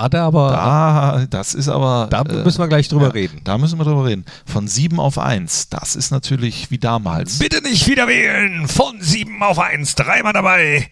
[0.00, 0.50] Da hat er aber.
[0.52, 2.06] Da, das ist aber.
[2.08, 3.42] Da äh, müssen wir gleich drüber ja, reden.
[3.44, 4.24] Da müssen wir drüber reden.
[4.46, 5.68] Von 7 auf 1.
[5.68, 7.38] Das ist natürlich wie damals.
[7.38, 8.66] Bitte nicht wieder wählen.
[8.66, 9.96] Von 7 auf 1.
[9.96, 10.88] Dreimal dabei.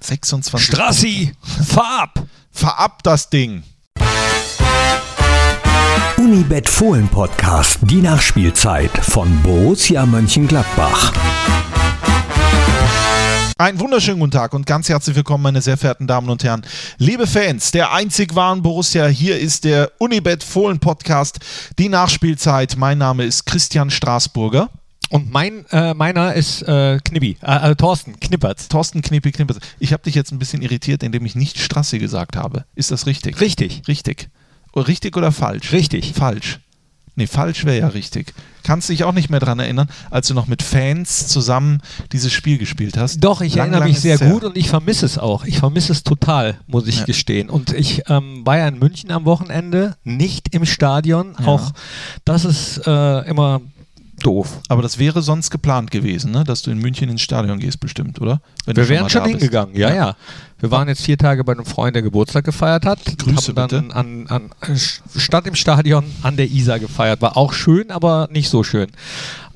[0.00, 0.66] 26.
[0.66, 1.32] Strassi,
[1.64, 2.24] fahr ab.
[2.50, 3.62] Fahr ab das Ding.
[6.16, 7.78] Unibet Fohlen Podcast.
[7.82, 11.12] Die Nachspielzeit von Borussia Mönchengladbach.
[13.60, 16.62] Einen wunderschönen guten Tag und ganz herzlich willkommen, meine sehr verehrten Damen und Herren.
[16.96, 21.40] Liebe Fans der einzig wahren Borussia, hier ist der Unibet Fohlen Podcast,
[21.78, 22.78] die Nachspielzeit.
[22.78, 24.70] Mein Name ist Christian Straßburger.
[25.10, 28.70] Und mein, äh, meiner ist äh, Knibbi, äh, äh, Thorsten Knippert.
[28.70, 29.58] Thorsten Knippi Knippert.
[29.78, 32.64] Ich habe dich jetzt ein bisschen irritiert, indem ich nicht Strassi gesagt habe.
[32.76, 33.42] Ist das richtig?
[33.42, 33.82] Richtig.
[33.86, 34.30] Richtig.
[34.74, 35.72] Richtig oder falsch?
[35.72, 36.14] Richtig.
[36.14, 36.60] Falsch.
[37.20, 38.32] Nee, falsch wäre ja richtig.
[38.62, 42.56] Kannst dich auch nicht mehr daran erinnern, als du noch mit Fans zusammen dieses Spiel
[42.56, 43.20] gespielt hast?
[43.22, 45.44] Doch, ich Lang, erinnere lang mich sehr gut und ich vermisse es auch.
[45.44, 47.04] Ich vermisse es total, muss ich Ja.
[47.04, 47.50] gestehen.
[47.50, 51.36] Und ich ähm, war ja in München am Wochenende, nicht im Stadion.
[51.38, 51.46] Ja.
[51.46, 51.72] Auch
[52.24, 53.60] das ist äh, immer
[54.20, 54.60] doof.
[54.68, 56.44] Aber das wäre sonst geplant gewesen, ne?
[56.44, 58.40] dass du in München ins Stadion gehst, bestimmt, oder?
[58.66, 60.16] Wenn Wir wären schon hingegangen, ja, ja.
[60.58, 63.18] Wir waren jetzt vier Tage bei einem Freund, der Geburtstag gefeiert hat.
[63.18, 64.50] Grüße haben dann an, an,
[65.16, 67.22] statt im Stadion an der Isar gefeiert.
[67.22, 68.88] War auch schön, aber nicht so schön.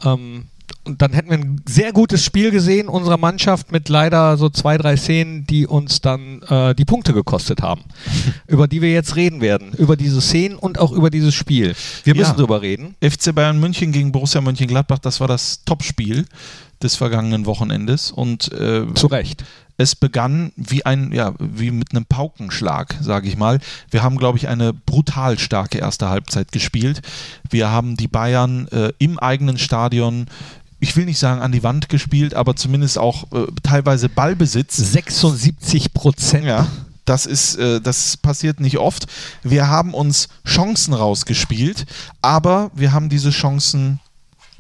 [0.03, 0.47] Ähm,
[0.85, 4.77] und dann hätten wir ein sehr gutes Spiel gesehen unserer Mannschaft mit leider so zwei,
[4.77, 7.83] drei Szenen, die uns dann äh, die Punkte gekostet haben,
[8.47, 9.73] über die wir jetzt reden werden.
[9.75, 11.75] Über diese Szenen und auch über dieses Spiel.
[12.05, 12.37] Wir müssen Ja.
[12.37, 12.97] drüber reden.
[13.03, 16.27] FC Bayern München gegen Borussia Mönchengladbach, das war das Topspiel
[16.83, 19.45] des vergangenen Wochenendes und äh, Zu Recht.
[19.77, 23.61] es begann wie ein, ja, wie mit einem Paukenschlag, sage ich mal.
[23.91, 27.03] Wir haben, glaube ich, eine brutal starke erste Halbzeit gespielt.
[27.49, 30.27] Wir haben die Bayern äh, im eigenen Stadion,
[30.81, 34.77] ich will nicht sagen an die Wand gespielt, aber zumindest auch äh, teilweise Ballbesitz.
[34.77, 36.45] 76 Prozent.
[36.45, 36.67] Ja,
[37.05, 39.07] das ist, äh, das passiert nicht oft.
[39.43, 41.87] Wir haben uns Chancen rausgespielt,
[42.23, 44.01] aber wir haben diese Chancen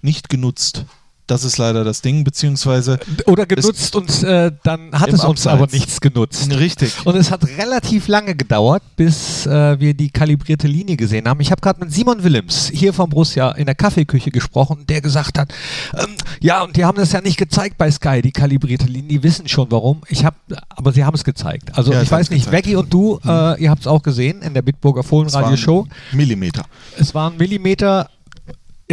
[0.02, 0.84] nicht genutzt.
[1.26, 5.46] Das ist leider das Ding, beziehungsweise Oder genutzt und äh, dann hat es uns Abseits.
[5.46, 6.50] aber nichts genutzt.
[6.50, 6.94] richtig.
[7.04, 11.40] Und es hat relativ lange gedauert, bis äh, wir die kalibrierte Linie gesehen haben.
[11.40, 15.38] Ich habe gerade mit Simon Willems hier vom Borussia in der Kaffeeküche gesprochen, der gesagt
[15.38, 15.52] hat,
[15.96, 19.22] ähm, ja, und die haben das ja nicht gezeigt bei Sky, die kalibrierte Linie, die
[19.22, 20.02] wissen schon warum.
[20.08, 20.36] Ich habe,
[20.68, 21.76] aber sie haben es gezeigt.
[21.76, 22.52] Also Ja, ich weiß nicht.
[22.52, 25.86] Veggie und du, äh, ihr habt es auch gesehen in der Bitburger Fohlenradio-Show.
[26.12, 26.64] Millimeter.
[26.98, 28.10] Es waren Millimeter,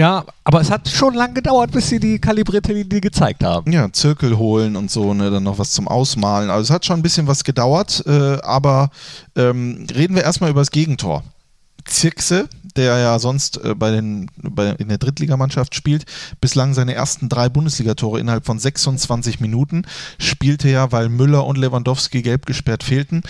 [0.01, 3.71] ja, aber es hat schon lange gedauert, bis sie die kalibrierte Linie gezeigt haben.
[3.71, 6.49] Ja, Zirkel holen und so, ne, dann noch was zum Ausmalen.
[6.49, 8.89] Also es hat schon ein bisschen was gedauert, äh, aber
[9.35, 11.23] ähm, reden wir erstmal über das Gegentor.
[11.85, 16.05] Zirkse, der ja sonst äh, bei den, bei, in der Drittligamannschaft spielt,
[16.39, 19.83] bislang seine ersten drei Bundesligatore innerhalb von 26 Minuten,
[20.19, 23.23] spielte ja, weil Müller und Lewandowski gelb gesperrt fehlten.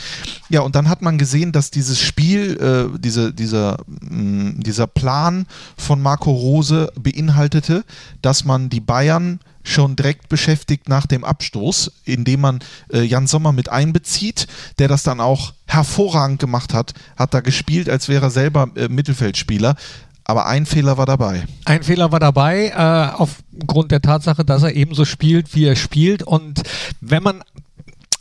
[0.50, 5.46] Ja, und dann hat man gesehen, dass dieses Spiel, äh, diese, dieser, mh, dieser Plan
[5.78, 7.84] von Marco Rose beinhaltete,
[8.22, 12.59] dass man die Bayern schon direkt beschäftigt nach dem Abstoß, indem man
[12.91, 14.47] äh, Jan Sommer mit einbezieht,
[14.79, 18.88] der das dann auch hervorragend gemacht hat, hat da gespielt, als wäre er selber äh,
[18.88, 19.75] Mittelfeldspieler.
[20.23, 21.44] Aber ein Fehler war dabei.
[21.66, 26.23] Ein Fehler war dabei, äh, aufgrund der Tatsache, dass er ebenso spielt, wie er spielt.
[26.23, 26.61] Und
[27.01, 27.43] wenn man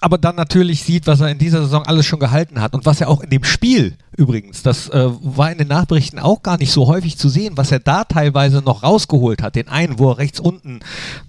[0.00, 3.00] aber dann natürlich sieht, was er in dieser Saison alles schon gehalten hat und was
[3.00, 6.72] er auch in dem Spiel übrigens, das äh, war in den Nachberichten auch gar nicht
[6.72, 9.54] so häufig zu sehen, was er da teilweise noch rausgeholt hat.
[9.54, 10.80] Den einen, wo er rechts unten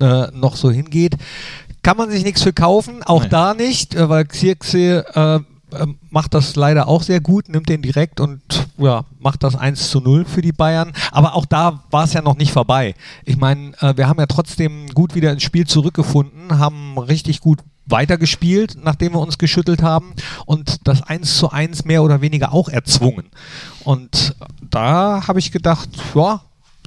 [0.02, 1.16] äh, noch so hingeht,
[1.84, 3.30] kann man sich nichts für kaufen, auch Nee.
[3.30, 5.36] da nicht, äh, weil Xirxe äh,
[5.76, 8.42] äh, macht das leider auch sehr gut, nimmt den direkt und
[8.78, 10.92] ja, macht das 1 zu 0 für die Bayern.
[11.12, 12.94] Aber auch da war es ja noch nicht vorbei.
[13.24, 17.60] Ich meine, äh, wir haben ja trotzdem gut wieder ins Spiel zurückgefunden, haben richtig gut
[17.92, 20.14] weitergespielt, nachdem wir uns geschüttelt haben
[20.46, 23.28] und das 1 zu 1 mehr oder weniger auch erzwungen.
[23.84, 24.36] Und
[24.70, 26.42] da habe ich gedacht, ja,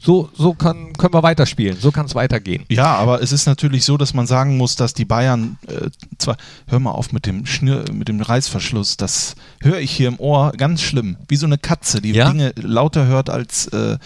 [0.04, 2.64] so, so kann, können wir weiterspielen, so kann es weitergehen.
[2.68, 5.88] Ja, aber es ist natürlich so, dass man sagen muss, dass die Bayern äh,
[6.18, 10.20] zwar, hör mal auf mit dem Schnür, mit dem Reißverschluss, das höre ich hier im
[10.20, 12.30] Ohr ganz schlimm, wie so eine Katze, die Ja?
[12.30, 13.96] Dinge lauter hört als, äh,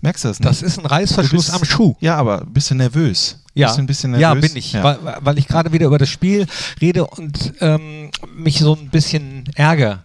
[0.00, 0.48] merkst du das nicht?
[0.50, 1.94] Das ist ein Reißverschluss bist- am Schuh.
[2.00, 3.36] Ja, aber bist du nervös?
[3.52, 4.48] Ja, Bist du ein bisschen ja nervös?
[4.52, 4.84] bin ich, Ja.
[4.84, 6.46] Weil, weil ich gerade wieder über das Spiel
[6.80, 10.04] rede und ähm, mich so ein bisschen ärgere.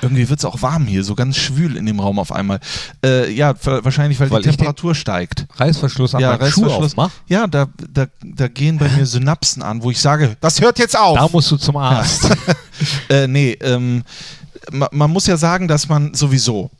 [0.00, 2.60] Irgendwie wird es auch warm hier, so ganz schwül in dem Raum auf einmal.
[3.04, 5.44] Äh, ja, wa- wahrscheinlich, weil, Weil die Temperatur steigt.
[5.56, 6.92] Reißverschluss an Ja, Schuh Reißverschluss.
[6.92, 7.10] aufmach.
[7.26, 10.96] Ja, da, da, da gehen bei mir Synapsen an, wo ich sage, das hört jetzt
[10.96, 11.18] auf.
[11.18, 12.28] Da musst du zum Arzt.
[13.08, 14.02] Äh, nee, ähm,
[14.72, 16.70] ma, man muss ja sagen, dass man sowieso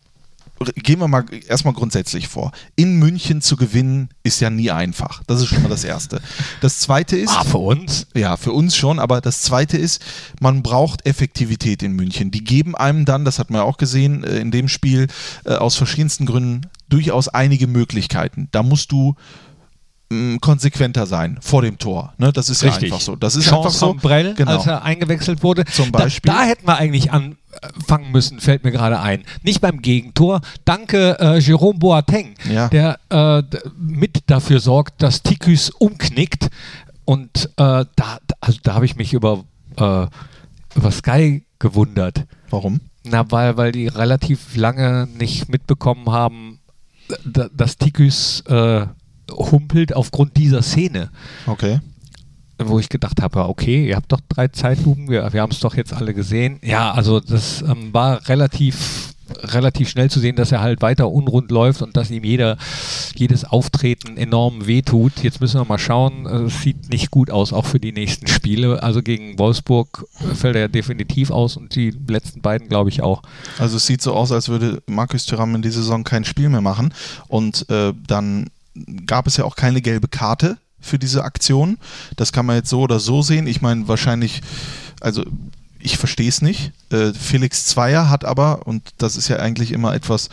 [0.76, 2.52] gehen wir mal erstmal grundsätzlich vor.
[2.76, 5.22] In München zu gewinnen ist ja nie einfach.
[5.26, 6.20] Das ist schon mal das Erste.
[6.60, 7.30] Das Zweite ist.
[7.30, 8.06] Ah, für uns?
[8.14, 10.02] Ja, für uns schon, aber das Zweite ist,
[10.40, 12.30] man braucht Effektivität in München.
[12.30, 15.08] Die geben einem dann, das hat man ja auch gesehen, äh, in dem Spiel
[15.44, 18.48] äh, aus verschiedensten Gründen durchaus einige Möglichkeiten.
[18.52, 19.16] Da musst du
[20.10, 22.14] mm, konsequenter sein vor dem Tor.
[22.18, 22.32] Ne?
[22.32, 22.90] Das ist Richtig.
[22.90, 23.16] ja einfach so.
[23.16, 23.94] Das ist Chance einfach so.
[23.94, 24.52] Brell, genau.
[24.52, 25.64] als er eingewechselt wurde.
[25.64, 26.30] Zum Beispiel.
[26.30, 27.12] Da, da hätten wir eigentlich
[27.62, 29.24] anfangen müssen, fällt mir gerade ein.
[29.42, 30.40] Nicht beim Gegentor.
[30.64, 32.68] Danke äh, Jerome Boateng, Ja.
[32.68, 33.42] der äh,
[33.78, 36.48] mit dafür sorgt, dass Tikus umknickt.
[37.04, 39.44] Und äh, da, also da habe ich mich über,
[39.76, 40.06] äh,
[40.74, 42.24] über Sky gewundert.
[42.50, 42.80] Warum?
[43.04, 46.60] Na, weil, weil die relativ lange nicht mitbekommen haben,
[47.54, 48.86] dass Tikus äh,
[49.30, 51.10] humpelt aufgrund dieser Szene
[51.46, 51.80] Okay.
[52.58, 55.74] Wo ich gedacht habe, okay, ihr habt doch drei Zeitlupen, wir, wir haben es doch
[55.76, 56.58] jetzt alle gesehen.
[56.62, 61.50] Ja, also das ähm, war relativ relativ schnell zu sehen, dass er halt weiter unrund
[61.50, 62.56] läuft und dass ihm jeder,
[63.14, 65.22] jedes Auftreten enorm wehtut.
[65.22, 66.26] Jetzt müssen wir mal schauen.
[66.26, 68.82] äh, Es sieht nicht gut aus, auch für die nächsten Spiele.
[68.82, 73.22] Also gegen Wolfsburg fällt er definitiv aus und die letzten beiden, glaube ich, auch.
[73.58, 76.60] Also es sieht so aus, als würde Markus Thuram in dieser Saison kein Spiel mehr
[76.60, 76.92] machen.
[77.28, 78.50] Und äh, dann
[79.06, 81.78] gab es ja auch keine gelbe Karte für diese Aktion.
[82.16, 83.46] Das kann man jetzt so oder so sehen.
[83.46, 84.40] Ich meine, wahrscheinlich,
[85.00, 85.24] also
[85.78, 86.72] ich verstehe es nicht.
[86.90, 90.28] Äh, Felix Zweier hat aber, und das ist ja eigentlich immer etwas,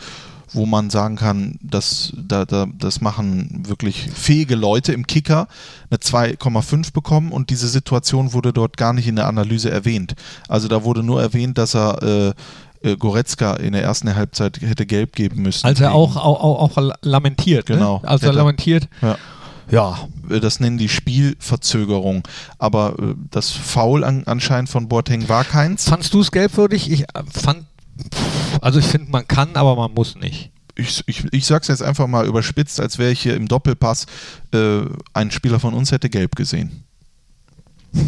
[0.54, 5.48] wo man sagen kann, dass da, da, das machen wirklich fähige Leute im Kicker
[5.90, 10.14] eine 2,5 bekommen und diese Situation wurde dort gar nicht in der Analyse erwähnt.
[10.48, 12.02] Also da wurde nur erwähnt, dass er
[12.82, 15.64] äh, äh, Goretzka in der ersten Halbzeit hätte gelb geben müssen.
[15.64, 17.66] Als er auch, auch, auch, lamentiert.
[17.66, 18.00] Genau.
[18.02, 18.08] Ne?
[18.08, 18.88] Als er lamentiert.
[19.00, 19.16] Ja.
[19.72, 22.22] Ja, Äh, Das nennen die Spielverzögerung.
[22.58, 25.88] Aber äh, das Foul an, anscheinend von Boateng war keins.
[25.88, 26.90] Fandst du es gelbwürdig?
[26.90, 27.64] Ich äh, fand,
[28.60, 30.50] also ich finde, man kann, aber man muss nicht.
[30.74, 34.06] Ich, ich, ich sag's jetzt einfach mal überspitzt, als wäre ich hier im Doppelpass.
[34.54, 34.82] Äh,
[35.12, 36.84] ein Spieler von uns hätte gelb gesehen.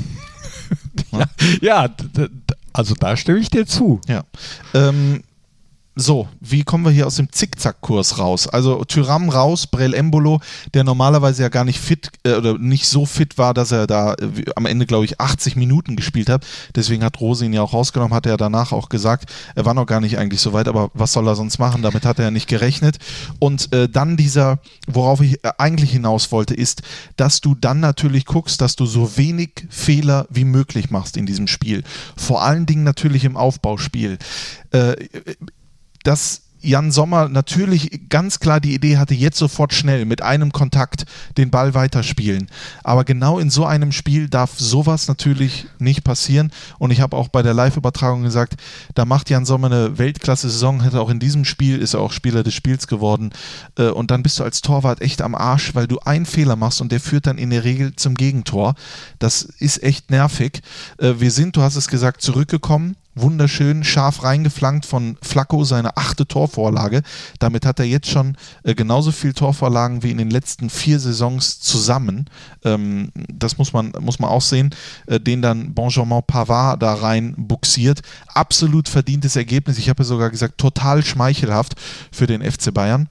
[1.60, 2.28] Ja, d-
[2.72, 4.00] also da stimme ich dir zu.
[4.08, 4.24] Ja.
[4.72, 5.22] Ähm,
[5.96, 8.48] so, wie kommen wir hier aus dem Zickzackkurs raus?
[8.48, 10.40] Also Tyram raus, Brel Embolo,
[10.74, 14.14] der normalerweise ja gar nicht fit äh, oder nicht so fit war, dass er da
[14.14, 16.44] äh, am Ende, glaube ich, 80 Minuten gespielt hat.
[16.74, 19.86] Deswegen hat Rose ihn ja auch rausgenommen, hat er danach auch gesagt, er war noch
[19.86, 21.82] gar nicht eigentlich so weit, aber was soll er sonst machen?
[21.82, 22.98] Damit hat er ja nicht gerechnet.
[23.38, 24.58] Und äh, dann dieser,
[24.88, 26.82] worauf ich äh, eigentlich hinaus wollte, ist,
[27.16, 31.46] dass du dann natürlich guckst, dass du so wenig Fehler wie möglich machst in diesem
[31.46, 31.84] Spiel.
[32.16, 34.18] Vor allen Dingen natürlich im Aufbauspiel.
[36.04, 41.04] Dass Jan Sommer natürlich ganz klar die Idee hatte, jetzt sofort schnell mit einem Kontakt
[41.36, 42.48] den Ball weiterspielen.
[42.82, 46.50] Aber genau in so einem Spiel darf sowas natürlich nicht passieren.
[46.78, 48.54] Und ich habe auch bei der Live-Übertragung gesagt,
[48.94, 52.42] da macht Jan Sommer eine Weltklasse-Saison, hätte auch in diesem Spiel, ist er auch Spieler
[52.42, 53.30] des Spiels geworden.
[53.76, 56.80] Äh, Und dann bist du als Torwart echt am Arsch, weil du einen Fehler machst
[56.80, 58.74] und der führt dann in der Regel zum Gegentor.
[59.18, 60.62] Das ist echt nervig.
[60.98, 66.26] Äh, Wir sind, du hast es gesagt, zurückgekommen wunderschön scharf reingeflankt von Flacco, seine achte
[66.26, 67.02] Torvorlage.
[67.38, 71.60] Damit hat er jetzt schon äh, genauso viel Torvorlagen wie in den letzten vier Saisons
[71.60, 72.26] zusammen.
[72.64, 74.74] Ähm, das muss man, muss man auch sehen.
[75.06, 78.00] Äh, den dann Benjamin Pavard da rein buxiert.
[78.28, 79.78] Absolut verdientes Ergebnis.
[79.78, 81.74] Ich habe ja sogar gesagt, total schmeichelhaft
[82.12, 83.08] für den FC Bayern.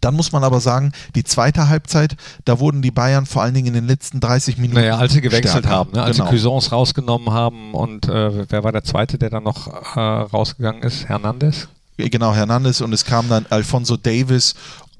[0.00, 3.68] Dann muss man aber sagen, die zweite Halbzeit, da wurden die Bayern vor allen Dingen
[3.68, 4.80] in den letzten 30 Minuten.
[4.80, 5.68] Naja, als sie gewechselt stärker.
[5.70, 6.02] haben, ne?
[6.02, 6.28] als Genau.
[6.30, 9.66] sie Cuisance rausgenommen haben und äh, wer war der Zweite, der dann noch
[9.96, 11.08] äh, rausgegangen ist?
[11.08, 11.68] Hernandez?
[11.98, 14.54] Genau, Hernandez und es kam dann Alfonso Davis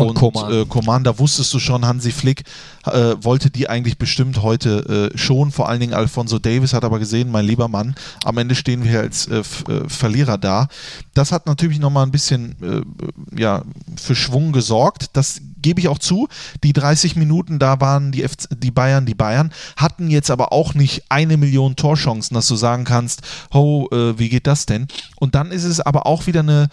[0.08, 0.52] Und Coman.
[0.52, 1.04] äh, Coman.
[1.04, 2.44] Da wusstest du schon, Hansi Flick
[2.86, 5.50] äh, wollte die eigentlich bestimmt heute äh, schon.
[5.52, 7.94] Vor allen Dingen Alfonso Davis hat aber gesehen, mein lieber Mann,
[8.24, 10.68] am Ende stehen wir als äh, äh, Verlierer da.
[11.14, 13.62] Das hat natürlich nochmal ein bisschen äh, ja,
[13.96, 15.10] für Schwung gesorgt.
[15.12, 16.28] Das gebe ich auch zu.
[16.64, 20.74] Die 30 Minuten, da waren die, FC, die Bayern die Bayern, hatten jetzt aber auch
[20.74, 24.88] nicht eine Million Torchancen, dass du sagen kannst, oh, wie geht das denn?
[25.16, 26.68] Und dann ist es aber auch wieder eine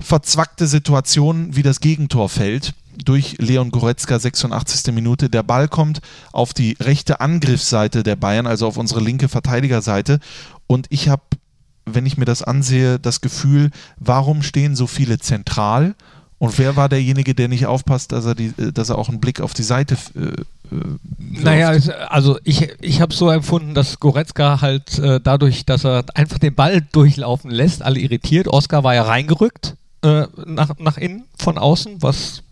[0.00, 2.74] verzwackte Situation, wie das Gegentor fällt.
[3.04, 4.92] Durch Leon Goretzka, 86.
[4.92, 5.30] Minute.
[5.30, 6.00] Der Ball kommt
[6.32, 10.20] auf die rechte Angriffsseite der Bayern, also auf unsere linke Verteidigerseite.
[10.66, 11.22] Und ich habe,
[11.86, 15.94] wenn ich mir das ansehe, das Gefühl, warum stehen so viele zentral?
[16.40, 19.20] Und wer war derjenige, der nicht aufpasst, dass er, die, äh, dass er auch einen
[19.20, 20.34] Blick auf die Seite äh, äh,
[20.70, 21.44] wirft?
[21.44, 21.68] Naja,
[22.08, 26.54] also ich, ich habe so empfunden, dass Goretzka halt äh, dadurch, dass er einfach den
[26.54, 28.48] Ball durchlaufen lässt, alle irritiert.
[28.48, 32.42] Oscar war ja reingerückt äh, nach, nach innen von außen, was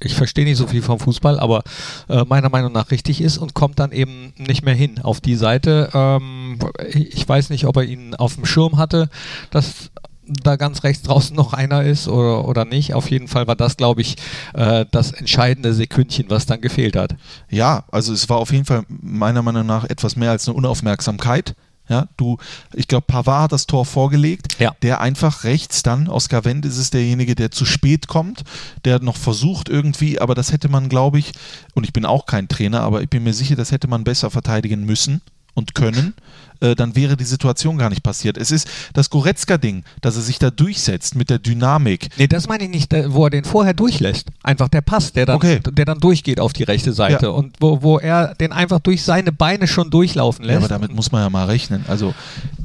[0.00, 1.62] ich verstehe nicht so viel vom Fußball, aber
[2.08, 5.34] äh, meiner Meinung nach richtig ist und kommt dann eben nicht mehr hin auf die
[5.34, 5.90] Seite.
[5.92, 6.58] Ähm,
[6.92, 9.08] ich weiß nicht, ob er ihn auf dem Schirm hatte,
[9.50, 9.90] dass
[10.26, 12.94] da ganz rechts draußen noch einer ist oder, oder nicht.
[12.94, 14.16] Auf jeden Fall war das, glaube ich,
[14.54, 17.14] äh, das entscheidende Sekündchen, was dann gefehlt hat.
[17.48, 21.54] Ja, also es war auf jeden Fall meiner Meinung nach etwas mehr als eine Unaufmerksamkeit.
[21.88, 22.38] Ja, du,
[22.74, 24.74] ich glaube, Pavard hat das Tor vorgelegt, Ja.
[24.82, 28.42] der einfach rechts dann, Oscar Wendt ist es derjenige, der zu spät kommt,
[28.84, 31.32] der noch versucht irgendwie, aber das hätte man, glaube ich,
[31.74, 34.30] und ich bin auch kein Trainer, aber ich bin mir sicher, das hätte man besser
[34.30, 35.20] verteidigen müssen
[35.54, 36.14] und können,
[36.60, 38.36] äh, dann wäre die Situation gar nicht passiert.
[38.38, 42.08] Es ist das Goretzka-Ding, dass er sich da durchsetzt mit der Dynamik.
[42.16, 44.26] Nee, das meine ich nicht, wo er den vorher durchlässt.
[44.42, 45.60] Einfach der Pass, der dann, Okay.
[45.70, 47.30] der dann durchgeht auf die rechte Seite Ja.
[47.32, 50.64] und wo, wo er den einfach durch seine Beine schon durchlaufen Ja, lässt.
[50.64, 51.84] aber damit muss man ja mal rechnen.
[51.88, 52.14] Also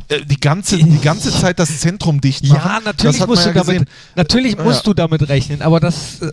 [0.07, 2.62] äh, die ganze, die ganze Zeit das Zentrum dicht machen.
[2.63, 4.63] ja, natürlich musst man du ja damit, natürlich Ja.
[4.63, 6.31] musst du damit rechnen, aber das, äh,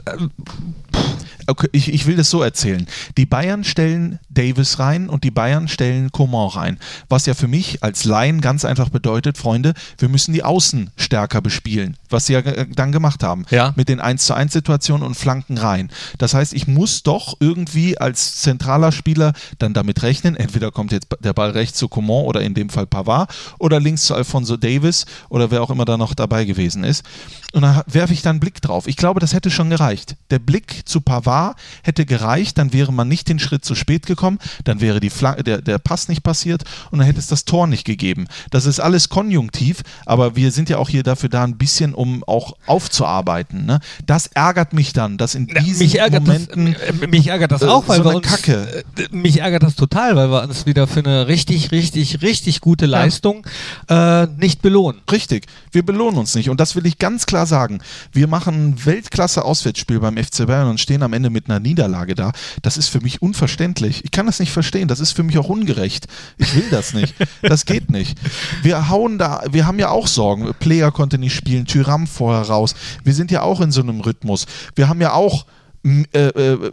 [1.48, 2.86] Okay, ich, ich will das so erzählen.
[3.16, 6.78] Die Bayern stellen Davis rein und die Bayern stellen Coman rein.
[7.08, 11.40] Was ja für mich als Laien ganz einfach bedeutet, Freunde, wir müssen die Außen stärker
[11.40, 13.46] bespielen, was sie ja dann gemacht haben.
[13.48, 13.72] Ja.
[13.76, 15.88] Mit den 1 zu 1 Situationen und Flanken rein.
[16.18, 21.08] Das heißt, ich muss doch irgendwie als zentraler Spieler dann damit rechnen, entweder kommt jetzt
[21.20, 25.06] der Ball rechts zu Coman oder in dem Fall Pavard oder links zu Alfonso Davis
[25.30, 27.04] oder wer auch immer da noch dabei gewesen ist.
[27.54, 28.86] Und da werfe ich dann einen Blick drauf.
[28.86, 30.16] Ich glaube, das hätte schon gereicht.
[30.30, 31.37] Der Blick zu Pavard
[31.82, 35.34] hätte gereicht, dann wäre man nicht den Schritt zu spät gekommen, dann wäre die Fla
[35.34, 38.26] der, der Pass nicht passiert und dann hätte es das Tor nicht gegeben.
[38.50, 42.24] Das ist alles konjunktiv, aber wir sind ja auch hier dafür da, ein bisschen, um
[42.24, 43.66] auch aufzuarbeiten.
[43.66, 43.80] Ne?
[44.06, 47.52] Das ärgert mich dann, dass in Ja, diesen mich ärgert Momenten das, äh, mich ärgert
[47.52, 48.84] das äh, auch, weil so wir uns, Kacke.
[48.96, 52.86] Äh, mich ärgert das total, weil wir uns wieder für eine richtig, richtig, richtig gute
[52.86, 53.46] Leistung
[53.88, 55.00] äh, nicht belohnen.
[55.10, 56.50] Richtig, wir belohnen uns nicht.
[56.50, 57.80] Und das will ich ganz klar sagen.
[58.12, 62.32] Wir machen ein Weltklasse-Auswärtsspiel beim FC Bayern und stehen am Ende mit einer Niederlage da.
[62.62, 64.04] Das ist für mich unverständlich.
[64.04, 64.88] Ich kann das nicht verstehen.
[64.88, 66.06] Das ist für mich auch ungerecht.
[66.36, 67.14] Ich will das nicht.
[67.42, 68.18] Das geht nicht.
[68.62, 70.52] Wir hauen da, wir haben ja auch Sorgen.
[70.58, 72.74] Player konnte nicht spielen, Tyram vorher raus.
[73.04, 74.46] Wir sind ja auch in so einem Rhythmus.
[74.74, 75.46] Wir haben ja auch
[75.84, 76.72] äh, äh,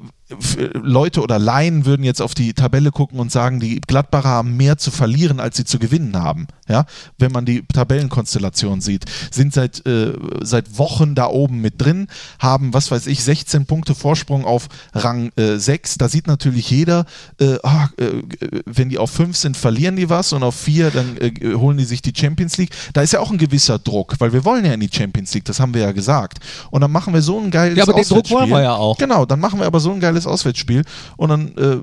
[0.74, 4.78] Leute oder Laien würden jetzt auf die Tabelle gucken und sagen, die Gladbacher haben mehr
[4.78, 6.48] zu verlieren, als sie zu gewinnen haben.
[6.68, 6.86] Ja,
[7.20, 12.08] wenn man die Tabellenkonstellation sieht, sind seit, äh, seit Wochen da oben mit drin,
[12.40, 16.00] haben, was weiß ich, 16 Punkte Vorsprung auf Rang äh, 6.
[16.00, 17.06] Da sieht natürlich jeder,
[17.40, 18.24] äh, ah, äh,
[18.66, 21.86] wenn die auf 5 sind, verlieren die was und auf 4, dann äh, holen die
[21.86, 22.72] sich die Champions League.
[22.94, 25.46] Da ist ja auch ein gewisser Druck, weil wir wollen ja in die Champions League,
[25.46, 26.40] das haben wir ja gesagt.
[26.72, 28.98] Und dann machen wir so ein geiles Ja, aber den Druck wollen wir ja auch.
[28.98, 30.84] Genau, dann machen wir aber so ein geiles Auswärtsspiel
[31.18, 31.80] und dann äh,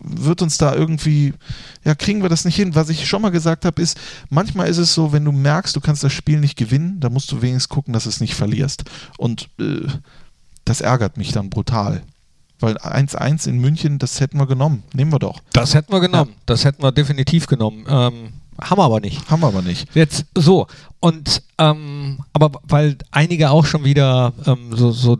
[0.00, 1.34] wird uns da irgendwie,
[1.84, 2.74] ja, kriegen wir das nicht hin.
[2.74, 3.98] Was ich schon mal gesagt habe, ist,
[4.30, 7.30] manchmal ist es so, wenn du merkst, du kannst das Spiel nicht gewinnen, dann musst
[7.30, 8.84] du wenigstens gucken, dass du es nicht verlierst.
[9.18, 9.86] Und äh,
[10.64, 12.02] das ärgert mich dann brutal.
[12.60, 14.84] Weil 1-1 in München, das hätten wir genommen.
[14.94, 15.40] Nehmen wir doch.
[15.52, 16.34] Das hätten wir genommen.
[16.46, 17.84] Das hätten wir definitiv genommen.
[17.88, 19.28] Ähm, haben wir aber nicht.
[19.30, 19.94] Haben wir aber nicht.
[19.94, 20.66] Jetzt so.
[21.00, 25.18] Und ähm, aber weil einige auch schon wieder ähm, so, so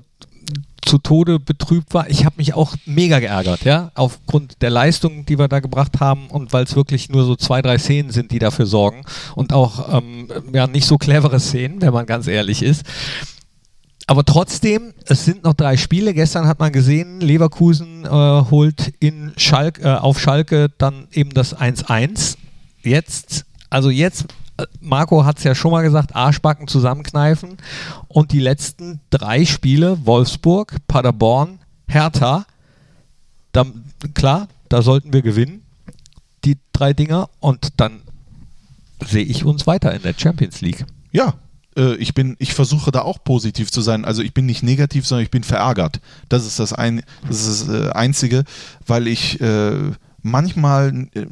[0.84, 5.38] zu Tode betrübt war, ich habe mich auch mega geärgert, ja, aufgrund der Leistung, die
[5.38, 8.38] wir da gebracht haben und weil es wirklich nur so zwei, drei Szenen sind, die
[8.38, 9.02] dafür sorgen
[9.34, 12.84] und auch ähm, ja nicht so clevere Szenen, wenn man ganz ehrlich ist.
[14.06, 16.12] Aber trotzdem, es sind noch drei Spiele.
[16.12, 21.56] Gestern hat man gesehen, Leverkusen äh, holt in Schalk, äh, auf Schalke dann eben das
[21.56, 22.36] 1-1.
[22.82, 24.26] Jetzt, also jetzt,
[24.80, 27.56] Marco hat es ja schon mal gesagt, Arschbacken zusammenkneifen.
[28.08, 31.58] Und die letzten drei Spiele, Wolfsburg, Paderborn,
[31.88, 32.46] Hertha,
[33.52, 33.64] da,
[34.14, 35.62] klar, da sollten wir gewinnen,
[36.44, 37.28] die drei Dinger.
[37.40, 38.02] Und dann
[39.04, 40.84] sehe ich uns weiter in der Champions League.
[41.12, 41.34] Ja,
[41.76, 44.04] äh, ich bin, ich versuche da auch positiv zu sein.
[44.04, 46.00] Also ich bin nicht negativ, sondern ich bin verärgert.
[46.28, 48.44] Das ist das, ein, das ist das äh, Einzige,
[48.86, 49.92] weil ich äh,
[50.22, 51.26] manchmal äh,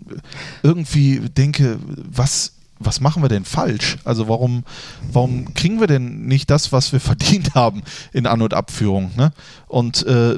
[0.62, 3.98] irgendwie denke, was, was machen wir denn falsch?
[4.04, 4.64] Also warum,
[5.12, 9.10] warum kriegen wir denn nicht das, was wir verdient haben in An- und Abführung?
[9.16, 9.32] Ne?
[9.68, 10.36] Und äh,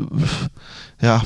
[1.05, 1.23] ja,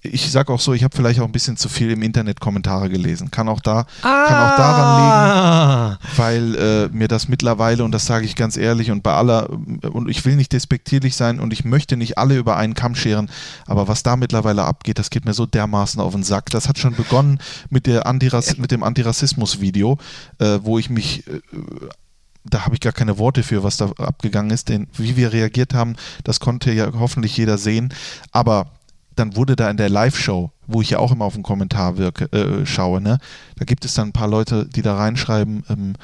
[0.00, 2.88] ich sag auch so, ich habe vielleicht auch ein bisschen zu viel im Internet Kommentare
[2.88, 3.30] gelesen.
[3.30, 5.98] Kann auch da, kann auch daran liegen liegen.
[6.16, 10.08] weil äh, mir das mittlerweile, und das sage ich ganz ehrlich und bei aller, und
[10.08, 13.30] ich will nicht despektierlich sein und ich möchte nicht alle über einen Kamm scheren,
[13.66, 16.50] aber was da mittlerweile abgeht, das geht mir so dermaßen auf den Sack.
[16.50, 19.98] Das hat schon begonnen mit, der Antirass mit dem Antirassismus-Video,
[20.38, 21.26] äh, wo ich mich.
[21.26, 21.40] Äh,
[22.44, 25.74] da habe ich gar keine Worte für, was da abgegangen ist, denn wie wir reagiert
[25.74, 27.92] haben, das konnte ja hoffentlich jeder sehen.
[28.32, 28.77] Aber
[29.18, 32.32] dann wurde da in der Live-Show, wo ich ja auch immer auf den Kommentar wirke,
[32.32, 33.18] äh, schaue, ne,
[33.56, 35.94] da gibt es dann ein paar Leute, die da reinschreiben, ähm,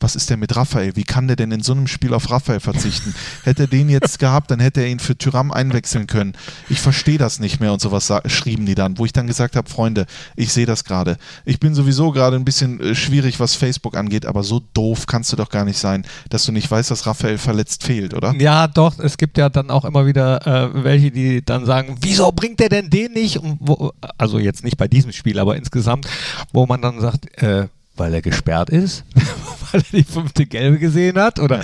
[0.00, 0.96] was ist denn mit Raphael?
[0.96, 3.14] Wie kann der denn in so einem Spiel auf Raphael verzichten?
[3.44, 6.34] hätte er den jetzt gehabt, dann hätte er ihn für Tyram einwechseln können.
[6.68, 9.68] Ich verstehe das nicht mehr und sowas schrieben die dann, wo ich dann gesagt habe,
[9.68, 11.16] Freunde, ich sehe das gerade.
[11.44, 15.32] Ich bin sowieso gerade ein bisschen äh, schwierig, was Facebook angeht, aber so doof kannst
[15.32, 18.34] du doch gar nicht sein, dass du nicht weißt, dass Raphael verletzt fehlt, oder?
[18.38, 18.98] Ja, doch.
[18.98, 22.68] Es gibt ja dann auch immer wieder äh, welche, die dann sagen, wieso bringt der
[22.68, 23.40] denn den nicht?
[23.60, 26.06] Wo, also jetzt nicht bei diesem Spiel, aber insgesamt,
[26.52, 29.04] wo man dann sagt, äh, weil er gesperrt ist,
[29.72, 31.62] weil er die fünfte Gelbe gesehen hat oder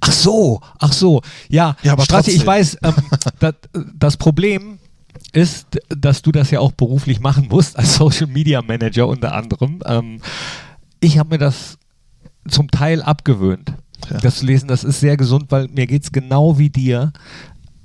[0.00, 2.94] ach so, ach so, ja, ja aber Strassi, ich weiß, ähm,
[3.38, 3.54] das,
[3.94, 4.78] das Problem
[5.32, 9.80] ist, dass du das ja auch beruflich machen musst, als Social Media Manager unter anderem.
[9.86, 10.20] Ähm,
[11.00, 11.78] ich habe mir das
[12.48, 13.74] zum Teil abgewöhnt,
[14.10, 14.18] ja.
[14.18, 14.68] das zu lesen.
[14.68, 17.12] Das ist sehr gesund, weil mir geht es genau wie dir.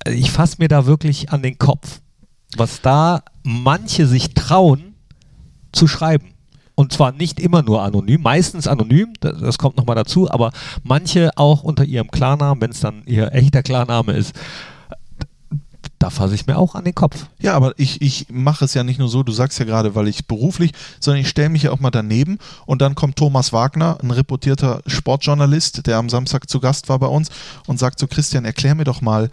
[0.05, 2.01] Ich fasse mir da wirklich an den Kopf,
[2.55, 4.95] was da manche sich trauen
[5.71, 6.33] zu schreiben.
[6.79, 10.51] Und zwar nicht immer nur anonym, meistens anonym, das, das kommt nochmal dazu, aber
[10.83, 14.35] manche auch unter ihrem Klarnamen, wenn es dann ihr echter Klarname ist.
[15.97, 17.25] Da fasse ich mir auch an den Kopf.
[17.39, 20.07] Ja, aber ich, ich mache es ja nicht nur so, du sagst ja gerade, weil
[20.07, 23.97] ich beruflich, sondern ich stelle mich ja auch mal daneben und dann kommt Thomas Wagner,
[24.03, 27.29] ein reputierter Sportjournalist, der am Samstag zu Gast war bei uns
[27.65, 29.31] und sagt so, Christian, erklär mir doch mal,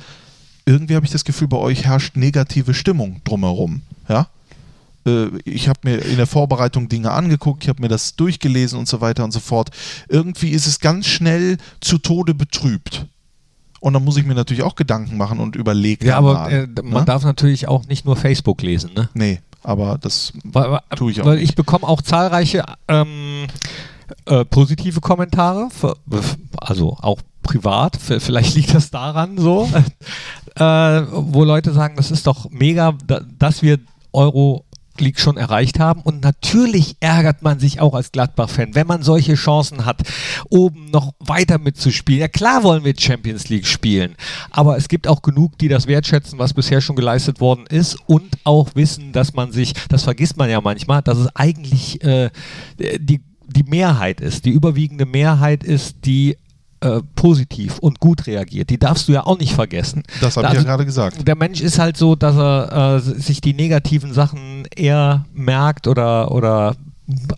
[0.65, 3.83] irgendwie habe ich das Gefühl, bei euch herrscht negative Stimmung drumherum.
[4.09, 4.29] Ja?
[5.07, 8.89] Äh, ich habe mir in der Vorbereitung Dinge angeguckt, ich habe mir das durchgelesen und
[8.89, 9.71] so weiter und so fort.
[10.09, 13.07] Irgendwie ist es ganz schnell zu Tode betrübt.
[13.81, 16.07] Und dann muss ich mir natürlich auch Gedanken machen und überlegen.
[16.07, 16.99] Ja, aber äh, man Na?
[17.01, 17.05] Ne?
[17.05, 19.11] darf natürlich auch nicht nur Facebook lesen, ne?
[19.13, 21.51] Nee, aber das weil, tue ich auch Weil nicht.
[21.51, 23.47] ich bekomme auch zahlreiche ähm,
[24.25, 25.97] äh, positive Kommentare, für,
[26.57, 29.69] also auch privat, vielleicht liegt das daran so,
[30.57, 32.97] äh, wo Leute sagen, das ist doch mega,
[33.39, 33.79] dass wir
[34.13, 34.64] Euro
[35.01, 36.01] League schon erreicht haben.
[36.01, 40.03] Und natürlich ärgert man sich auch als Gladbach-Fan, wenn man solche Chancen hat,
[40.51, 42.21] oben noch weiter mitzuspielen.
[42.21, 44.15] Ja klar wollen wir Champions League spielen,
[44.51, 48.39] aber es gibt auch genug, die das wertschätzen, was bisher schon geleistet worden ist und
[48.45, 52.31] auch wissen, dass man sich, das vergisst man ja manchmal, dass es eigentlich äh,
[52.79, 56.37] die die Mehrheit ist, die überwiegende Mehrheit ist, die
[56.85, 58.69] äh, positiv und gut reagiert.
[58.69, 60.03] Die darfst du ja auch nicht vergessen.
[60.21, 61.27] Das habe ich ja also gerade gesagt.
[61.27, 66.31] Der Mensch ist halt so, dass er äh, sich die negativen Sachen eher merkt oder,
[66.31, 66.77] oder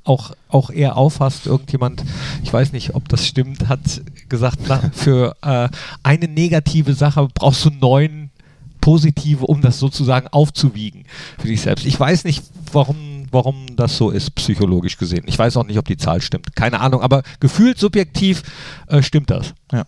[0.05, 1.47] auch, auch eher auffasst.
[1.47, 2.05] Irgendjemand,
[2.43, 5.69] ich weiß nicht, ob das stimmt, hat gesagt, na, für äh,
[6.03, 8.31] eine negative Sache brauchst du neun
[8.81, 11.05] positive, um das sozusagen aufzuwiegen
[11.39, 11.87] für dich selbst.
[11.87, 15.25] Ich weiß nicht, warum warum das so ist, psychologisch gesehen.
[15.27, 16.55] Ich weiß auch nicht, ob die Zahl stimmt.
[16.57, 18.43] Keine Ahnung, aber gefühlt subjektiv
[18.89, 19.55] äh, stimmt das.
[19.73, 19.85] Ja.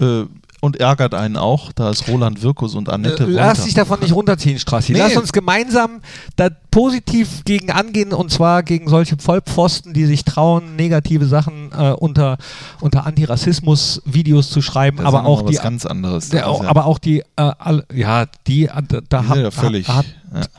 [0.00, 0.26] Äh,
[0.60, 1.72] und ärgert einen auch.
[1.72, 3.24] Da ist Roland Wirkus und Annette.
[3.24, 4.92] Äh, lass dich davon nicht runterziehen, Strassi.
[4.92, 4.98] Nee.
[4.98, 6.00] Lass uns gemeinsam
[6.36, 11.92] da positiv gegen angehen und zwar gegen solche Vollpfosten, die sich trauen, negative Sachen äh,
[11.92, 12.36] unter,
[12.80, 14.98] unter Antirassismus-Videos zu schreiben.
[14.98, 15.56] Das aber auch die.
[15.56, 16.28] ganz anderes.
[16.28, 19.88] Der, aber auch die, äh, all, ja, die, da, da, ja völlig.
[19.88, 20.06] Hat,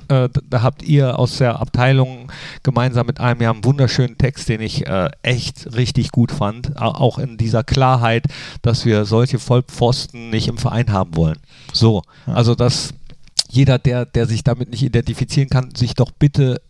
[0.09, 0.25] ja.
[0.25, 2.29] Äh, da habt ihr aus der Abteilung
[2.61, 6.75] gemeinsam mit einem ja einen wunderschönen Text, den ich äh, echt richtig gut fand.
[6.81, 8.25] Auch in dieser Klarheit,
[8.63, 11.37] dass wir solche Vollpfosten nicht im Verein haben wollen.
[11.73, 12.93] So, also dass
[13.49, 16.61] jeder, der, der sich damit nicht identifizieren kann, sich doch bitte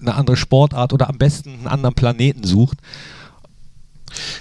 [0.00, 2.78] eine andere Sportart oder am besten einen anderen Planeten sucht.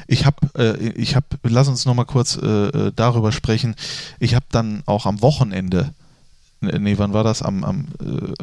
[0.08, 3.76] Ich habe, äh, ich habe, lass uns noch mal kurz äh, äh darüber sprechen.
[4.20, 5.94] Ich habe dann auch am Wochenende
[6.62, 7.42] nee, wann war das?
[7.42, 8.34] Am, am äh,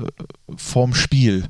[0.56, 1.48] vorm Spiel.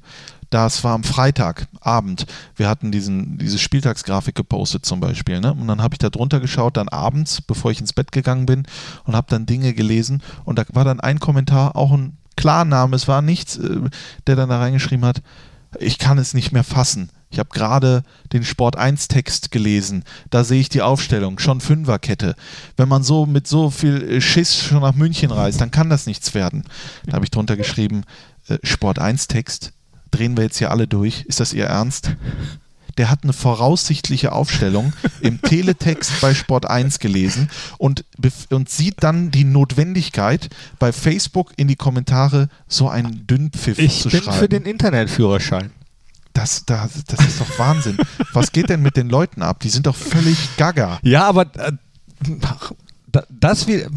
[0.51, 2.27] Das war am Freitagabend.
[2.57, 5.41] Wir hatten diesen, diese Spieltagsgrafik gepostet zum Beispiel.
[5.41, 5.53] Ne?
[5.53, 8.67] Und dann habe ich da drunter geschaut, dann abends, bevor ich ins Bett gegangen bin
[9.05, 10.23] und habe dann Dinge gelesen.
[10.45, 13.81] Und da war dann ein Kommentar, auch ein Klarname, es war nichts, äh,
[14.27, 15.23] der dann da reingeschrieben hat,
[15.79, 17.11] ich kann es nicht mehr fassen.
[17.31, 20.05] Ich habe gerade den Sport 1 Text gelesen.
[20.31, 22.35] Da sehe ich die Aufstellung, schon Fünferkette.
[22.77, 26.35] Wenn man so mit so viel Schiss schon nach München reist, dann kann das nichts
[26.35, 26.65] werden.
[27.07, 28.05] Da habe ich drunter geschrieben,
[28.49, 29.73] äh, Sport 1 Text,
[30.11, 31.23] drehen wir jetzt hier alle durch.
[31.27, 32.13] Ist das Ihr Ernst?
[32.97, 38.05] Der hat eine voraussichtliche Aufstellung im Teletext bei Sport 1 gelesen und,
[38.51, 40.49] und sieht dann die Notwendigkeit,
[40.81, 44.25] bei Facebook in die Kommentare so einen Dünnpfiff ich zu schreiben.
[44.25, 45.71] Ich bin für den Internetführerschein.
[46.39, 47.99] Das, das, das ist doch Wahnsinn.
[48.33, 49.59] Was geht denn mit den Leuten ab?
[49.59, 51.01] Die sind doch völlig gaga.
[51.03, 51.73] Ja, aber äh,
[53.29, 53.91] das wir.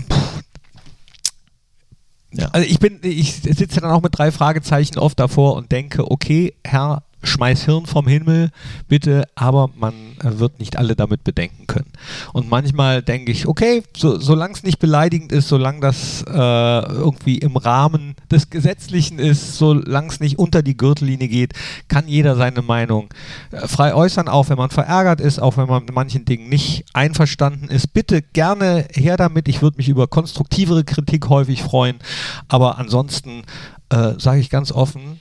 [2.31, 2.47] Ja.
[2.47, 6.55] Also ich bin, ich sitze dann auch mit drei Fragezeichen oft davor und denke, okay,
[6.63, 8.49] Herr schmeiß Hirn vom Himmel,
[8.87, 11.91] bitte, aber man äh, wird nicht alle damit bedenken können.
[12.33, 17.37] Und manchmal denke ich, okay, so, solange es nicht beleidigend ist, solange das äh, irgendwie
[17.37, 21.53] im Rahmen des Gesetzlichen ist, solange es nicht unter die Gürtellinie geht,
[21.87, 23.09] kann jeder seine Meinung
[23.51, 26.85] äh, frei äußern, auch wenn man verärgert ist, auch wenn man mit manchen Dingen nicht
[26.93, 27.93] einverstanden ist.
[27.93, 29.47] Bitte gerne her damit.
[29.47, 31.97] Ich würde mich über konstruktivere Kritik häufig freuen.
[32.47, 33.43] Aber ansonsten
[33.89, 35.19] äh, sage ich ganz offen,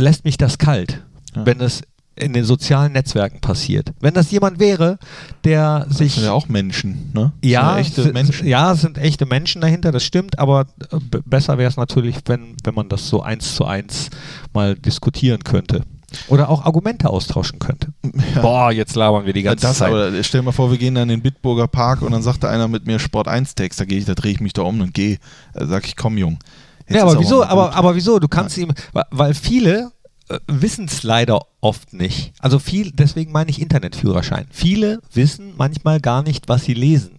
[0.00, 1.02] lässt mich das kalt,
[1.34, 1.46] Ja.
[1.46, 1.82] wenn es
[2.14, 3.92] in den sozialen Netzwerken passiert.
[4.00, 4.98] Wenn das jemand wäre,
[5.44, 7.32] der Das sich sind ja auch Menschen, ne?
[7.40, 8.46] Das ja, sind Menschen.
[8.46, 12.54] ja, es sind echte Menschen dahinter, das stimmt, aber äh, besser wäre es natürlich, wenn,
[12.64, 14.10] wenn man das so eins zu eins
[14.52, 15.84] mal diskutieren könnte.
[16.28, 17.94] Oder auch Argumente austauschen könnte.
[18.42, 19.88] Boah, jetzt labern wir die ganze das, Zeit.
[19.88, 22.44] aber stell dir mal vor, wir gehen dann in den Bitburger Park und dann sagt
[22.44, 24.60] da einer mit mir Sport 1 Text, da gehe ich, da drehe ich mich da
[24.60, 25.16] um und gehe.
[25.54, 26.38] Da sag ich, komm Jung.
[26.88, 27.44] Ja, aber wieso?
[27.44, 28.18] Aber, aber wieso?
[28.18, 29.92] Du kannst ihm, wa- weil viele
[30.28, 32.32] äh, wissen es leider oft nicht.
[32.40, 34.46] Also viel, deswegen meine ich Internetführerschein.
[34.50, 37.18] Viele wissen manchmal gar nicht, was sie lesen.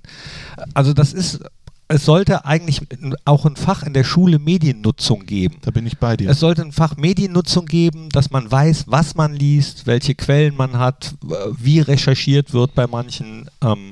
[0.74, 1.40] Also das ist,
[1.90, 2.82] es sollte eigentlich
[3.26, 5.58] auch ein Fach in der Schule Mediennutzung geben.
[5.62, 6.30] Da bin ich bei dir.
[6.30, 10.78] Es sollte ein Fach Mediennutzung geben, dass man weiß, was man liest, welche Quellen man
[10.80, 11.14] hat,
[11.58, 13.50] wie recherchiert wird bei manchen.
[13.62, 13.92] Ähm,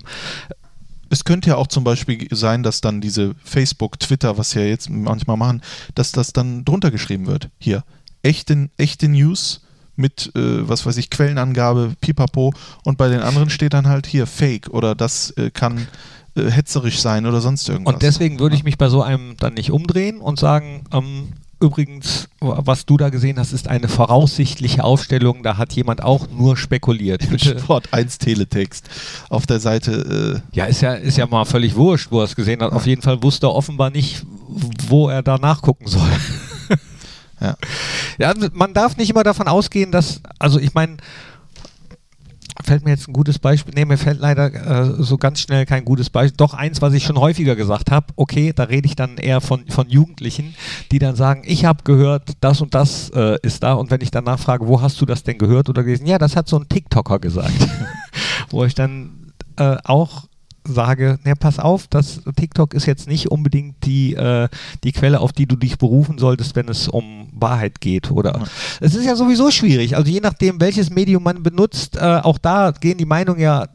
[1.12, 4.89] Es könnte ja auch zum Beispiel sein, dass dann diese Facebook, Twitter, was ja jetzt
[4.89, 5.62] manchmal machen,
[5.93, 7.50] dass das dann drunter geschrieben wird.
[7.60, 7.84] Hier,
[8.24, 9.62] echte, echte News
[9.97, 12.54] mit, äh, was weiß ich, Quellenangabe, pipapo.
[12.84, 15.88] Und bei den anderen steht dann halt hier Fake oder das äh, kann
[16.36, 17.93] äh, hetzerisch sein oder sonst irgendwas.
[17.93, 22.28] und deswegen würde ich mich bei so einem dann nicht umdrehen und sagen, ähm, übrigens,
[22.39, 27.24] was du da gesehen hast, ist eine voraussichtliche Aufstellung, da hat jemand auch nur spekuliert.
[27.39, 28.89] Sport 1 Teletext
[29.30, 30.41] auf der Seite.
[30.54, 32.74] Äh, Ja, ist ja, ist ja mal völlig wurscht, wo er es gesehen hat.
[32.74, 34.26] Auf jeden Fall wusste er offenbar nicht,
[34.88, 36.10] wo er da nachgucken soll.
[37.39, 37.56] Ja.
[38.19, 40.97] ja, man darf nicht immer davon ausgehen, dass, also ich meine,
[42.63, 45.86] fällt mir jetzt ein gutes Beispiel, nee, mir fällt leider äh, so ganz schnell kein
[45.86, 49.17] gutes Beispiel, doch eins, was ich schon häufiger gesagt habe, okay, da rede ich dann
[49.17, 50.56] eher von, von Jugendlichen,
[50.91, 53.74] die dann sagen, ich habe gehört, das und das äh, ist da.
[53.74, 56.36] Und wenn ich dann nachfrage, wo hast du das denn gehört oder gelesen, ja, das
[56.36, 57.67] hat so ein TikToker gesagt,
[58.50, 60.28] wo ich dann äh, auch
[60.63, 64.47] sage, ne, pass auf, das TikTok ist jetzt nicht unbedingt die, äh,
[64.84, 68.12] die Quelle, auf die du dich berufen solltest, wenn es um Wahrheit geht.
[68.12, 68.43] Oder Ja.
[68.80, 69.95] es ist ja sowieso schwierig.
[69.95, 73.67] Also je nachdem, welches Medium man benutzt, äh, auch da gehen die Meinungen ja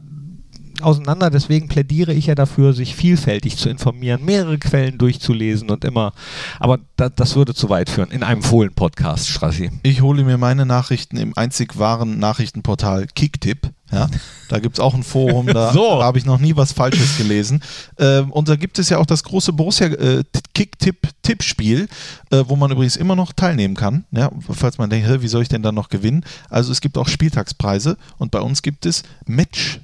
[0.83, 1.29] auseinander.
[1.29, 6.13] Deswegen plädiere ich ja dafür, sich vielfältig zu informieren, mehrere Quellen durchzulesen und immer.
[6.59, 9.71] Aber da, das würde zu weit führen in einem Fohlen-Podcast, Strassi.
[9.83, 13.71] ich hole mir meine Nachrichten im einzig wahren Nachrichtenportal Kicktip.
[13.89, 14.09] Ja,
[14.49, 16.03] da gibt es auch ein Forum, da So.
[16.03, 17.61] habe ich noch nie was Falsches gelesen.
[17.97, 21.87] Ähm, und da gibt es ja auch das große Borussia äh, Kicktipp-Tippspiel,
[22.31, 24.03] äh, wo man übrigens immer noch teilnehmen kann.
[24.11, 26.25] Ja, falls man denkt, wie soll ich denn dann noch gewinnen?
[26.49, 29.79] Also es gibt auch Spieltagspreise und bei uns gibt es Match,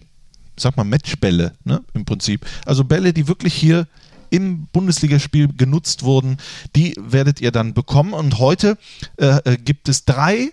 [0.58, 2.46] sag mal Matchbälle, ne, im Prinzip.
[2.66, 3.88] Also Bälle, die wirklich hier
[4.30, 6.38] im Bundesligaspiel genutzt wurden,
[6.76, 8.14] die werdet ihr dann bekommen.
[8.14, 8.78] Und heute
[9.18, 10.52] äh, äh, gibt es drei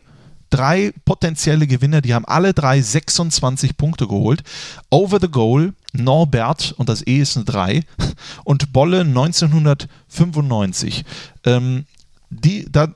[0.50, 4.42] drei potenzielle Gewinner, die haben alle drei 26 Punkte geholt.
[4.90, 7.84] Over the Goal, Norbert, und das E ist eine 3,
[8.44, 11.04] und Bolle 1995.
[11.44, 11.84] Ähm,
[12.30, 12.92] die, da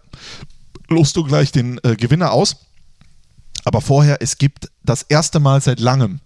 [0.89, 2.57] lost du gleich den äh, Gewinner aus.
[3.65, 6.21] Aber vorher, es gibt das erste Mal seit langem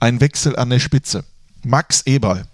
[0.00, 1.24] einen Wechsel an der Spitze.
[1.64, 2.44] Max Eberl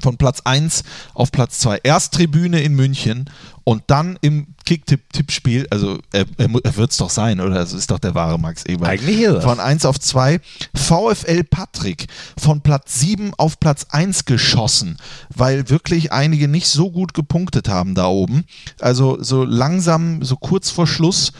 [0.00, 1.80] von Platz 1 auf Platz 2.
[1.82, 3.30] Erst Tribüne in München
[3.64, 7.54] und dann im Kick-Tipp-Tippspiel, also er, er, er wird es doch sein, oder?
[7.54, 8.88] Das ist doch der wahre Max Eberl.
[8.88, 9.42] Eigentlich ist.
[9.42, 10.40] Von 1 auf 2.
[10.74, 12.06] VfL Patrick
[12.38, 14.98] von Platz 7 auf Platz 1 geschossen,
[15.34, 18.44] weil wirklich einige nicht so gut gepunktet haben da oben.
[18.80, 21.32] Also so langsam, so kurz vor Schluss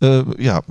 [0.00, 0.62] äh, ja,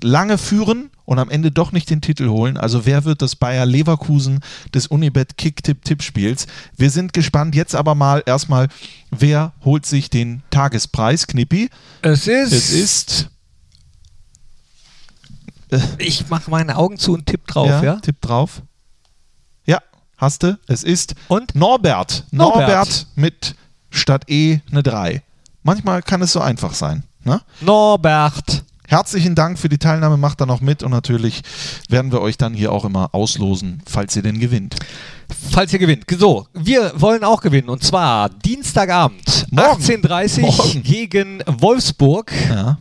[0.00, 2.56] lange führen und am Ende doch nicht den Titel holen.
[2.56, 4.40] Also wer wird das Bayer Leverkusen
[4.74, 6.46] des Unibet Kick-Tipp-Tippspiels?
[6.76, 7.54] Wir sind gespannt.
[7.54, 8.68] Jetzt aber mal erstmal,
[9.10, 11.70] wer holt sich den Tagespreis, Knippi?
[12.02, 12.52] Es ist.
[12.52, 13.30] Es ist
[15.98, 17.96] Ich mache meine Augen zu und tipp drauf, ja?
[17.96, 18.62] Tipp drauf.
[19.64, 19.78] Ja,
[20.16, 20.58] hast du.
[20.66, 21.54] Es ist Und?
[21.54, 22.24] Norbert.
[22.30, 22.68] Norbert.
[22.68, 23.54] Norbert, mit
[23.90, 25.22] statt E eine 3.
[25.62, 27.04] Manchmal kann es so einfach sein.
[27.24, 27.40] Ne?
[27.60, 28.64] Norbert.
[28.86, 31.40] Herzlichen Dank für die Teilnahme, macht da noch mit und natürlich
[31.88, 34.76] werden wir euch dann hier auch immer auslosen, falls ihr denn gewinnt.
[35.50, 36.04] Falls ihr gewinnt.
[36.18, 37.70] So, wir wollen auch gewinnen.
[37.70, 39.82] Und zwar Dienstagabend, Morgen.
[39.82, 40.82] 18.30 Morgen.
[40.82, 42.78] gegen Wolfsburg Ja.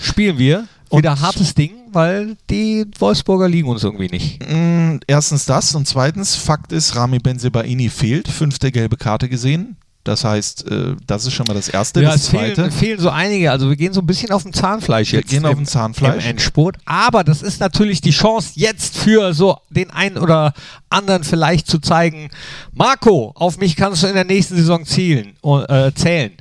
[0.00, 0.66] spielen wir.
[0.92, 4.40] Wieder hartes Ding, weil die Wolfsburger liegen uns irgendwie nicht.
[4.50, 9.76] Mm, Erstens das und zweitens, Fakt ist, Rami Benzebaini fehlt, fünfte gelbe Karte gesehen.
[10.10, 12.02] Das heißt, äh, das ist schon mal das Erste.
[12.02, 12.54] Ja, das es Zweite.
[12.56, 13.52] fehlen, fehlen so einige.
[13.52, 15.30] Also wir gehen so ein bisschen auf dem Zahnfleisch Wir jetzt.
[15.30, 16.24] gehen auf dem Zahnfleisch.
[16.24, 16.78] Im Endspurt.
[16.84, 20.52] Aber das ist natürlich die Chance jetzt für so den einen oder
[20.88, 22.28] anderen vielleicht zu zeigen,
[22.72, 26.32] Marco, auf mich kannst du in der nächsten Saison zielen, äh, zählen.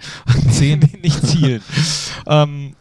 [0.51, 0.79] Zehn.
[1.03, 1.61] Nicht zielen.
[2.25, 2.75] ähm,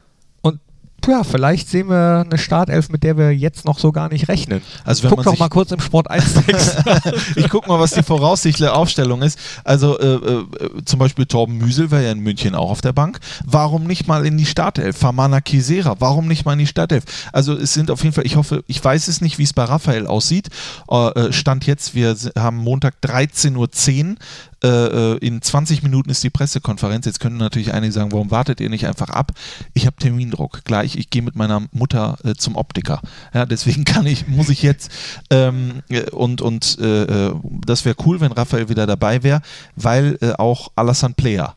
[1.09, 4.63] ja, vielleicht sehen wir eine Startelf, mit der wir jetzt noch so gar nicht rechnen.
[4.85, 6.77] Also Guck doch mal kurz im Sport 1 Text.
[7.37, 9.39] ich guck mal, was die voraussichtliche Aufstellung ist.
[9.65, 10.45] Also äh, äh,
[10.85, 13.19] zum Beispiel Torben Müsel wäre ja in München auch auf der Bank.
[13.45, 14.99] Warum nicht mal in die Startelf?
[14.99, 17.05] Famana Kisera, warum nicht mal in die Startelf?
[17.33, 19.65] Also es sind auf jeden Fall, ich hoffe, ich weiß es nicht, wie es bei
[19.65, 20.49] Raphael aussieht.
[20.91, 24.17] Äh, äh, Stand jetzt, wir haben Montag 13.10 Uhr.
[24.63, 27.07] Äh, äh, in 20 Minuten ist die Pressekonferenz.
[27.07, 29.33] Jetzt können natürlich einige sagen, warum wartet ihr nicht einfach ab?
[29.73, 30.65] Ich habe Termindruck.
[30.65, 33.01] Gleich, ich gehe mit meiner Mutter äh, zum Optiker.
[33.33, 34.91] Ja, deswegen kann ich, muss ich jetzt
[35.31, 37.35] ähm, äh, und und äh, äh,
[37.67, 39.43] das wäre cool, wenn Raphael wieder dabei wäre,
[39.77, 41.57] weil auch Alassane Player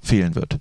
[0.00, 0.58] fehlen wird.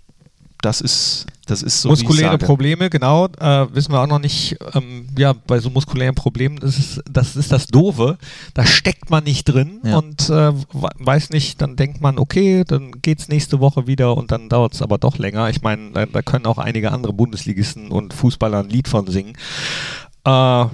[0.62, 2.38] Das ist, das ist so muskuläre.
[2.38, 4.58] Probleme, genau, äh, wissen wir auch noch nicht.
[4.76, 8.19] Ähm, ja, bei so muskulären Problemen das ist das ist das Doofe.
[8.54, 9.97] Da steckt man nicht drin Ja.
[9.97, 11.60] und äh, we- weiß nicht.
[11.62, 15.17] Dann denkt man, okay, dann geht's nächste Woche wieder und dann dauert es aber doch
[15.17, 15.50] länger.
[15.50, 19.34] Ich meine, da, da können auch einige andere Bundesligisten und Fußballer ein Lied von singen.
[20.26, 20.65] Äh,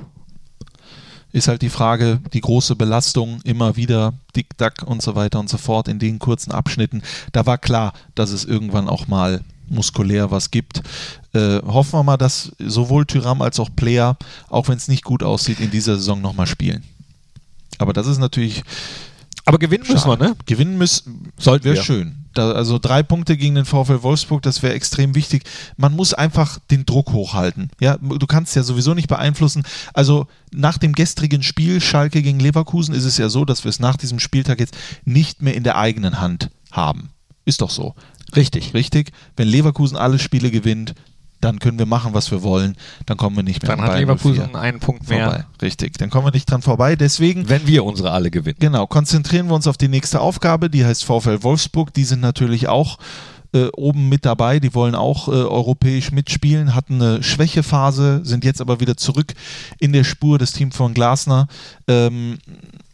[1.34, 5.58] ist halt die Frage, die große Belastung immer wieder, Dick-Dack und so weiter und so
[5.58, 7.02] fort in den kurzen Abschnitten.
[7.32, 10.82] Da war klar, dass es irgendwann auch mal muskulär was gibt.
[11.34, 14.18] Äh, hoffen wir mal, dass sowohl Tyram als auch Player,
[14.50, 16.84] auch wenn es nicht gut aussieht, in dieser Saison nochmal spielen.
[17.78, 18.64] Aber das ist natürlich
[19.48, 20.36] aber gewinnen müssen wir, ne?
[20.46, 21.84] Gewinnen müssen, Sollten wäre wir.
[21.84, 22.26] schön.
[22.34, 25.44] Da, also drei Punkte gegen den VfL Wolfsburg, das wäre extrem wichtig.
[25.78, 27.70] Man muss einfach den Druck hochhalten.
[27.80, 29.64] Ja, du kannst ja sowieso nicht beeinflussen.
[29.94, 33.80] Also nach dem gestrigen Spiel Schalke gegen Leverkusen ist es ja so, dass wir es
[33.80, 34.76] nach diesem Spieltag jetzt
[35.06, 37.12] nicht mehr in der eigenen Hand haben.
[37.46, 37.96] Ist doch so.
[38.36, 38.74] Richtig.
[38.74, 39.12] Richtig?
[39.36, 40.96] Wenn Leverkusen alle Spiele gewinnt,
[41.42, 42.76] dann können wir machen, was wir wollen.
[43.06, 45.26] Dann kommen wir nicht mehr Dann an hat Leverkusen 04 einen Punkt vorbei.
[45.26, 45.98] mehr, Richtig.
[45.98, 46.96] Dann kommen wir nicht dran vorbei.
[46.96, 48.58] Deswegen wenn wir unsere alle gewinnen.
[48.60, 51.94] Genau, konzentrieren wir uns auf die nächste Aufgabe, die heißt VfL Wolfsburg.
[51.94, 52.98] Die sind natürlich auch
[53.54, 58.60] äh, oben mit dabei, die wollen auch äh, europäisch mitspielen, hatten eine Schwächephase, sind jetzt
[58.60, 59.34] aber wieder zurück
[59.80, 61.48] in der Spur des Teams von Glasner.
[61.88, 62.40] Ähm,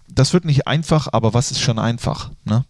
[0.10, 2.30] das wird nicht einfach, aber was ist schon einfach?
[2.46, 2.66] Ne?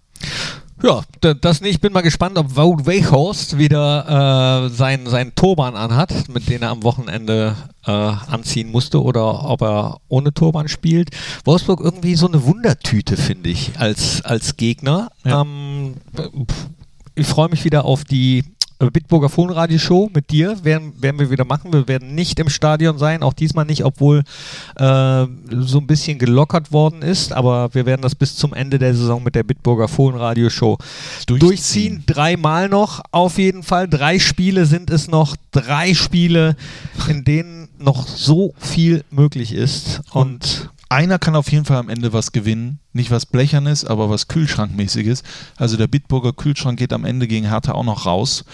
[0.83, 1.75] Ja, das nicht.
[1.75, 6.61] Ich bin mal gespannt, ob Wout Weghorst wieder äh, sein, sein Turban anhat, mit dem
[6.61, 11.11] er am Wochenende äh, anziehen musste, oder ob er ohne Turban spielt.
[11.45, 15.09] Wolfsburg irgendwie so eine Wundertüte, finde ich, als, als Gegner.
[15.23, 15.43] Ja.
[15.43, 15.93] Ähm,
[17.15, 18.43] ich freue mich wieder auf die
[18.91, 20.63] Bitburger Phonradio-Show mit dir.
[20.63, 21.71] Werden, werden wir wieder machen.
[21.73, 24.23] Wir werden nicht im Stadion sein, auch diesmal nicht, obwohl
[24.75, 25.25] äh,
[25.59, 27.33] so ein bisschen gelockert worden ist.
[27.33, 30.77] Aber wir werden das bis zum Ende der Saison mit der Bitburger Phonradio-Show
[31.25, 31.39] Durchziehen.
[31.39, 32.03] durchziehen.
[32.05, 33.87] Dreimal noch auf jeden Fall.
[33.87, 35.35] Drei Spiele sind es noch.
[35.51, 36.55] Drei Spiele,
[37.07, 40.01] in denen noch so viel möglich ist.
[40.11, 42.77] Und Einer kann auf jeden Fall am Ende was gewinnen.
[42.93, 45.23] Nicht was Blechernes, aber was Kühlschrankmäßiges.
[45.57, 48.45] Also der Bitburger Kühlschrank geht am Ende gegen Hertha auch noch raus.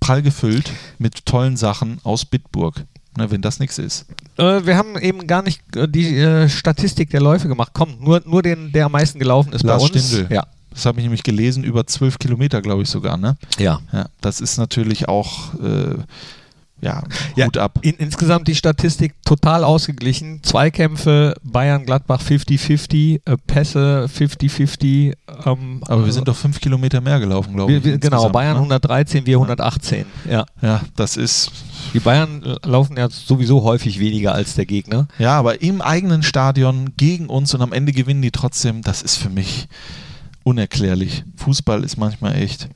[0.00, 2.84] Prall gefüllt mit tollen Sachen aus Bitburg.
[3.16, 4.06] Ne, wenn das nichts ist.
[4.38, 7.70] Äh, wir haben eben gar nicht äh, die äh, Statistik der Läufe gemacht.
[7.72, 10.08] Komm, nur, nur den, der am meisten gelaufen ist Lars bei uns.
[10.08, 10.34] Stindl.
[10.34, 10.48] Ja.
[10.70, 13.16] Das habe ich nämlich gelesen, über zwölf Kilometer, glaube ich sogar.
[13.16, 13.36] Ne?
[13.56, 13.78] Ja.
[13.92, 15.94] Ja, das ist natürlich auch, äh,
[16.84, 17.02] ja,
[17.34, 17.78] Ja, Hut ab.
[17.82, 20.42] In, insgesamt die Statistik total ausgeglichen.
[20.42, 25.14] Zweikämpfe, Bayern, Gladbach 50-50, äh, Pässe 50-50.
[25.46, 27.84] Ähm, Aber wir sind doch fünf Kilometer mehr gelaufen, glaube ich.
[27.84, 28.58] wir, genau, Bayern ne?
[28.60, 30.04] 113, wir 118.
[30.30, 30.44] Ja.
[30.62, 31.50] Ja, das ist,
[31.94, 35.08] Die Bayern äh, laufen ja sowieso häufig weniger als der Gegner.
[35.18, 39.16] ja, aber im eigenen Stadion gegen uns und am Ende gewinnen die trotzdem, das ist
[39.16, 39.68] für mich
[40.44, 41.24] unerklärlich.
[41.36, 42.68] Fußball ist manchmal echt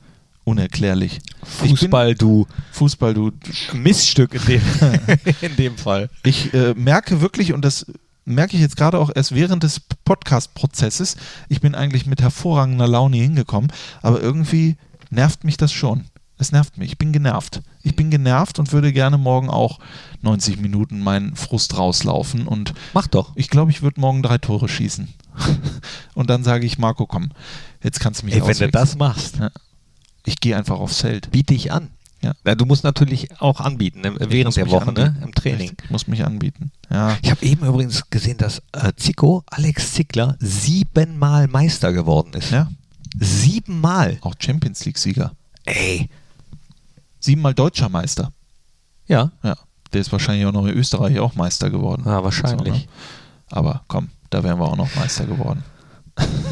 [0.49, 1.19] unerklärlich.
[1.63, 3.31] Ich Fußball, du Fußball, du,
[3.73, 4.61] Miststück in dem,
[5.41, 6.09] in dem Fall.
[6.23, 7.85] Ich äh, merke wirklich, und das
[8.25, 11.17] merke ich jetzt gerade auch erst während des Podcast-Prozesses,
[11.49, 14.77] ich bin eigentlich mit hervorragender Laune hingekommen, aber irgendwie
[15.09, 16.05] nervt mich das schon.
[16.41, 16.91] Es nervt mich.
[16.91, 17.61] Ich bin genervt.
[17.83, 19.79] Ich bin genervt und würde gerne morgen auch
[20.21, 22.47] 90 Minuten meinen Frust rauslaufen.
[22.47, 23.33] Und Mach doch.
[23.35, 25.09] ich glaube, ich würde morgen drei Tore schießen.
[26.13, 27.31] und dann sage ich, Marco, komm,
[27.83, 29.51] jetzt kannst du mich Ey, wenn du das machst, Ja.
[30.29, 31.31] Ich gehe einfach aufs Feld.
[31.31, 31.89] biete ich an.
[32.21, 32.33] Ja.
[32.45, 35.23] Ja, du musst natürlich auch anbieten ne, muss während der Woche, ne, anbieten.
[35.23, 35.71] im Training.
[35.83, 36.71] Ich muss mich anbieten.
[36.91, 37.17] Ja.
[37.21, 42.51] Ich habe eben übrigens gesehen, dass äh, Zico, Alex Zickler, siebenmal Meister geworden ist.
[42.51, 42.69] ja.
[43.19, 44.17] Siebenmal.
[44.21, 45.31] Auch Champions League-Sieger.
[45.65, 46.09] Ey.
[47.19, 48.31] Siebenmal deutscher Meister.
[49.07, 49.55] Ja, Ja,
[49.91, 52.03] der ist wahrscheinlich auch noch in Österreich auch Meister geworden.
[52.05, 52.85] ja wahrscheinlich.
[52.85, 52.91] Ne?
[53.49, 55.63] Aber komm, da wären wir auch noch Meister geworden.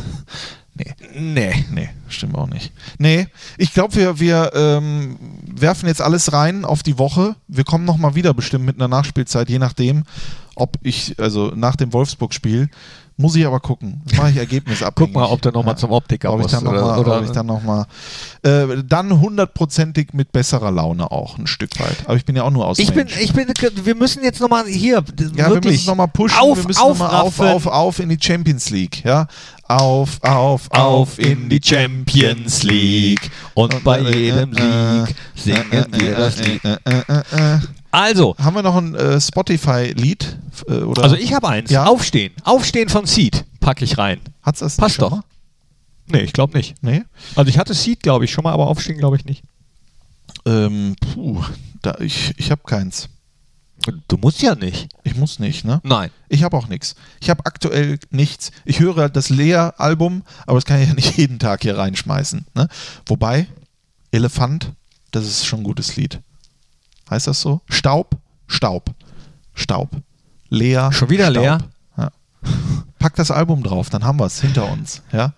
[0.77, 1.65] nee, Nee.
[1.71, 1.89] nee.
[2.07, 2.71] stimmt auch nicht.
[2.97, 7.35] Nee, ich glaube, wir, wir ähm, werfen jetzt alles rein auf die Woche.
[7.47, 10.03] Wir kommen nochmal wieder bestimmt mit einer Nachspielzeit, je nachdem,
[10.55, 12.69] ob ich, also nach dem Wolfsburg-Spiel,
[13.17, 14.01] muss ich aber gucken.
[14.05, 14.93] Das mache ich ergebnisabhängig.
[14.95, 17.25] Guck mal, ob du nochmal zum Optiker ob ich dann noch oder, mal, oder, ob
[17.25, 17.87] ich dann noch mal
[18.43, 21.97] äh, dann hundertprozentig mit besserer Laune auch ein Stück weit.
[22.05, 23.47] Aber ich bin ja auch nur aus ich bin, ich bin,
[23.83, 25.03] wir müssen jetzt nochmal hier, ja,
[25.35, 28.69] wir wirklich müssen nochmal pushen, auf, wir müssen nochmal auf, auf, auf in die Champions
[28.69, 29.27] League, ja.
[29.67, 33.29] Auf, auf, auf in die Champions League.
[33.53, 36.61] Und bei jedem Sieg singen wir das Lied.
[37.91, 40.37] Also, Haben wir noch ein äh, Spotify-Lied?
[40.67, 41.71] Äh, also ich habe eins.
[41.71, 41.85] Ja.
[41.85, 42.33] Aufstehen.
[42.43, 44.19] Aufstehen von Seed packe ich rein.
[44.41, 45.11] Hat's das Passt doch.
[45.11, 45.23] mal?
[46.07, 46.75] Nee, ich glaube nicht.
[46.81, 47.03] Nee?
[47.35, 49.43] Also ich hatte Seed, glaube ich, schon mal, aber Aufstehen glaube ich nicht.
[50.45, 51.43] Ähm, puh,
[51.81, 53.09] da, ich ich habe keins.
[54.07, 54.89] Du musst ja nicht.
[55.03, 55.79] Ich muss nicht, ne?
[55.83, 56.09] Nein.
[56.29, 56.95] Ich habe auch nichts.
[57.21, 58.51] Ich habe aktuell nichts.
[58.65, 62.45] Ich höre halt das Lea-Album, aber das kann ich ja nicht jeden Tag hier reinschmeißen.
[62.53, 62.67] Ne?
[63.05, 63.47] Wobei,
[64.11, 64.73] Elefant,
[65.11, 66.19] das ist schon ein gutes Lied.
[67.09, 67.61] Heißt das so?
[67.69, 68.17] Staub,
[68.47, 68.89] Staub,
[69.53, 69.89] Staub.
[70.49, 70.89] Lea.
[70.91, 71.43] Schon wieder Staub.
[71.43, 71.57] Lea?
[71.97, 72.11] Ja.
[72.99, 75.01] Pack das Album drauf, dann haben wir es hinter uns.
[75.11, 75.33] Ja?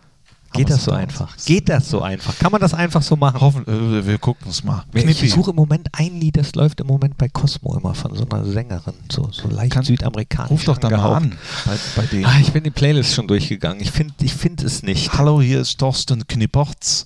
[0.54, 1.22] Geht das so hinter uns.
[1.22, 1.46] einfach?
[1.46, 2.38] Geht das so einfach?
[2.40, 3.40] Kann man das einfach so machen?
[3.40, 4.84] Hoffen, äh, wir gucken es mal.
[4.94, 5.28] Ich Knippi.
[5.28, 8.44] suche im Moment ein Lied, das läuft im Moment bei Cosmo immer von so einer
[8.46, 10.50] Sängerin, so, so leicht Kann- südamerikanisch.
[10.52, 12.26] Ruf doch da mal an bei, bei denen.
[12.26, 13.80] Ah, ich bin die Playlist schon durchgegangen.
[13.82, 15.14] Ich finde ich find es nicht.
[15.14, 17.06] Hallo, hier ist Thorsten Knippertz.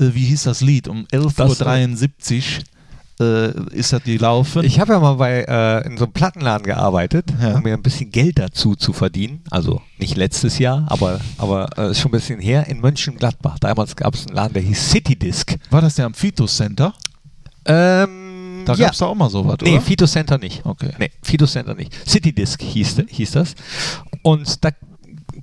[0.00, 0.88] Äh, wie hieß das Lied?
[0.88, 2.64] Um Das- 11.73 Uhr
[3.20, 4.64] äh, ist das gelaufen.
[4.64, 7.54] Ich habe ja mal bei äh, in so einem Plattenladen gearbeitet, Ja.
[7.56, 9.42] um mir ein bisschen Geld dazu zu verdienen.
[9.50, 13.58] Also nicht letztes Jahr, aber, aber äh, schon ein bisschen her in Mönchengladbach.
[13.58, 15.54] Damals gab es einen Laden, der hieß City Disc.
[15.70, 16.94] War das der am Fitus Center?
[17.66, 18.84] Ähm, Da ja.
[18.86, 19.80] gab es doch auch mal sowas, Nee, oder?
[19.80, 20.64] Fito Center nicht.
[20.64, 20.90] Okay.
[20.98, 21.92] Nee, Fito Center nicht.
[22.08, 23.54] City Disc hieß, hieß das.
[24.22, 24.70] Und da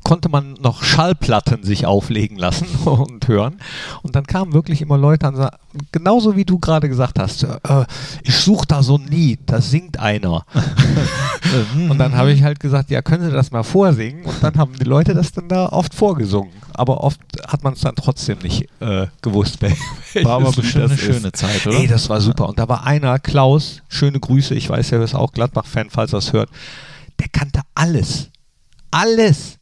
[0.05, 3.59] konnte man noch Schallplatten sich auflegen lassen und hören.
[4.03, 5.57] Und dann kamen wirklich immer Leute an, sa-
[5.91, 7.85] genauso wie du gerade gesagt hast, äh,
[8.23, 10.45] ich suche da so ein Lied, da singt einer.
[11.89, 14.23] und dann habe ich halt gesagt, ja, können Sie das mal vorsingen?
[14.25, 16.51] Und dann haben die Leute das dann da oft vorgesungen.
[16.73, 19.57] Aber oft hat man es dann trotzdem nicht äh, gewusst.
[19.61, 21.01] War aber bestimmt das eine ist.
[21.01, 21.77] schöne Zeit, oder?
[21.77, 22.47] Ey, das war super.
[22.49, 26.19] Und da war einer, Klaus, schöne Grüße, ich weiß, er ist auch Gladbach-Fan, falls er
[26.19, 26.49] es hört.
[27.19, 28.29] Der kannte alles.
[28.91, 29.57] Alles.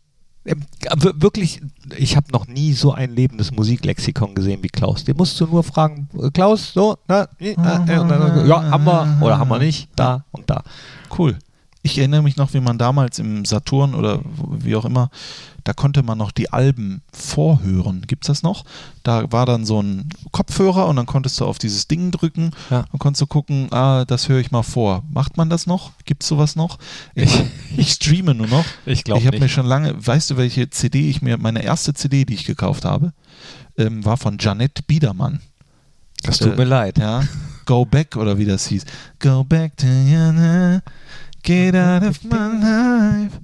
[0.45, 0.61] Ähm,
[0.97, 1.61] wir- Wirklich,
[1.97, 5.03] ich habe noch nie so ein lebendes Musiklexikon gesehen wie Klaus.
[5.05, 7.55] Den musst du nur fragen, äh, Klaus, so, na, äh, äh,
[7.99, 10.63] und dann, ja, haben wir oder haben wir nicht, da und da.
[11.17, 11.37] Cool.
[11.85, 15.09] Ich erinnere mich noch, wie man damals im Saturn oder wie auch immer,
[15.65, 18.03] da konnte man noch die Alben vorhören.
[18.07, 18.63] Gibt's das noch?
[19.03, 22.85] Da war dann so ein Kopfhörer und dann konntest du auf dieses Ding drücken Ja.
[22.91, 25.03] und konntest du gucken, ah, das höre ich mal vor.
[25.09, 25.91] Macht man das noch?
[26.05, 26.79] Gibt's sowas noch?
[27.15, 27.43] Ich,
[27.75, 28.65] ich streame nur noch.
[28.85, 31.93] Ich glaube Ich habe mir schon lange, weißt du, welche CD ich mir, meine erste
[31.93, 33.11] CD, die ich gekauft habe,
[33.77, 35.41] ähm, war von Janette Biedermann.
[36.23, 36.97] Das tut äh, mir leid.
[36.97, 37.23] Ja,
[37.65, 38.85] Go Back oder wie das hieß.
[39.19, 39.87] Go back to
[41.43, 43.39] get out of my life.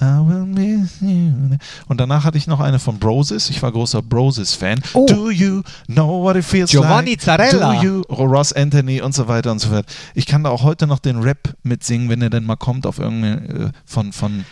[0.00, 1.56] I will miss you.
[1.86, 3.50] Und danach hatte ich noch eine von Broses.
[3.50, 4.80] Ich war großer Broses-Fan.
[4.94, 5.06] Oh.
[5.06, 7.20] Do you know what it feels Giovanni like?
[7.20, 7.80] Zarella.
[7.80, 8.00] Do you?
[8.08, 9.86] Ross Anthony und so weiter und so fort.
[10.14, 12.98] Ich kann da auch heute noch den Rap mitsingen, wenn er denn mal kommt auf
[12.98, 14.44] irgendeine äh, von, von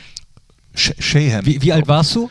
[0.75, 1.45] Sh Shahan.
[1.47, 2.31] Wie, wie alt warst du?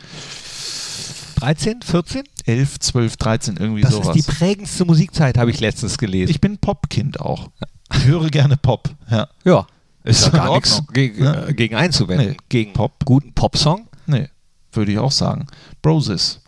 [1.40, 2.22] 13, 14?
[2.46, 4.16] 11, 12, 13, irgendwie Das sowas.
[4.16, 6.30] ist die prägendste Musikzeit, habe ich letztens gelesen.
[6.30, 7.50] ich bin Popkind auch.
[7.94, 8.88] Ich höre gerne Pop.
[9.10, 9.28] Ja.
[9.44, 9.66] Ja,
[10.04, 11.46] ist in gar nichts gegen, Ne?
[11.48, 12.30] äh, gegen einzuwenden.
[12.30, 12.36] Nee.
[12.48, 13.04] Gegen Pop.
[13.04, 13.88] guten Popsong.
[14.06, 14.28] Nee,
[14.72, 15.46] würde ich auch sagen.
[15.82, 16.40] Broses.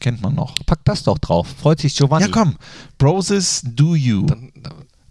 [0.00, 0.54] Kennt man noch.
[0.64, 1.46] Pack das doch drauf.
[1.60, 2.24] Freut sich Giovanni.
[2.24, 2.56] Ja, komm.
[2.96, 4.24] Broses, do you.
[4.24, 4.50] Dann,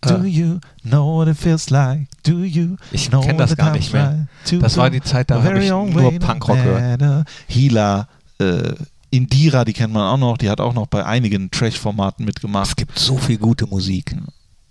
[0.01, 2.07] do äh, you know what it feels like?
[2.23, 4.27] Do you Ich kenn das gar nicht mehr.
[4.59, 7.27] Das war die Zeit, da our hab very ich nur Punkrock gehört.
[7.47, 8.07] Hila,
[8.39, 8.73] äh,
[9.11, 10.37] Indira, die kennt man auch noch.
[10.37, 12.77] Die hat auch noch bei einigen Trash-Formaten es mitgemacht.
[12.77, 14.15] gibt so viel gute Musik.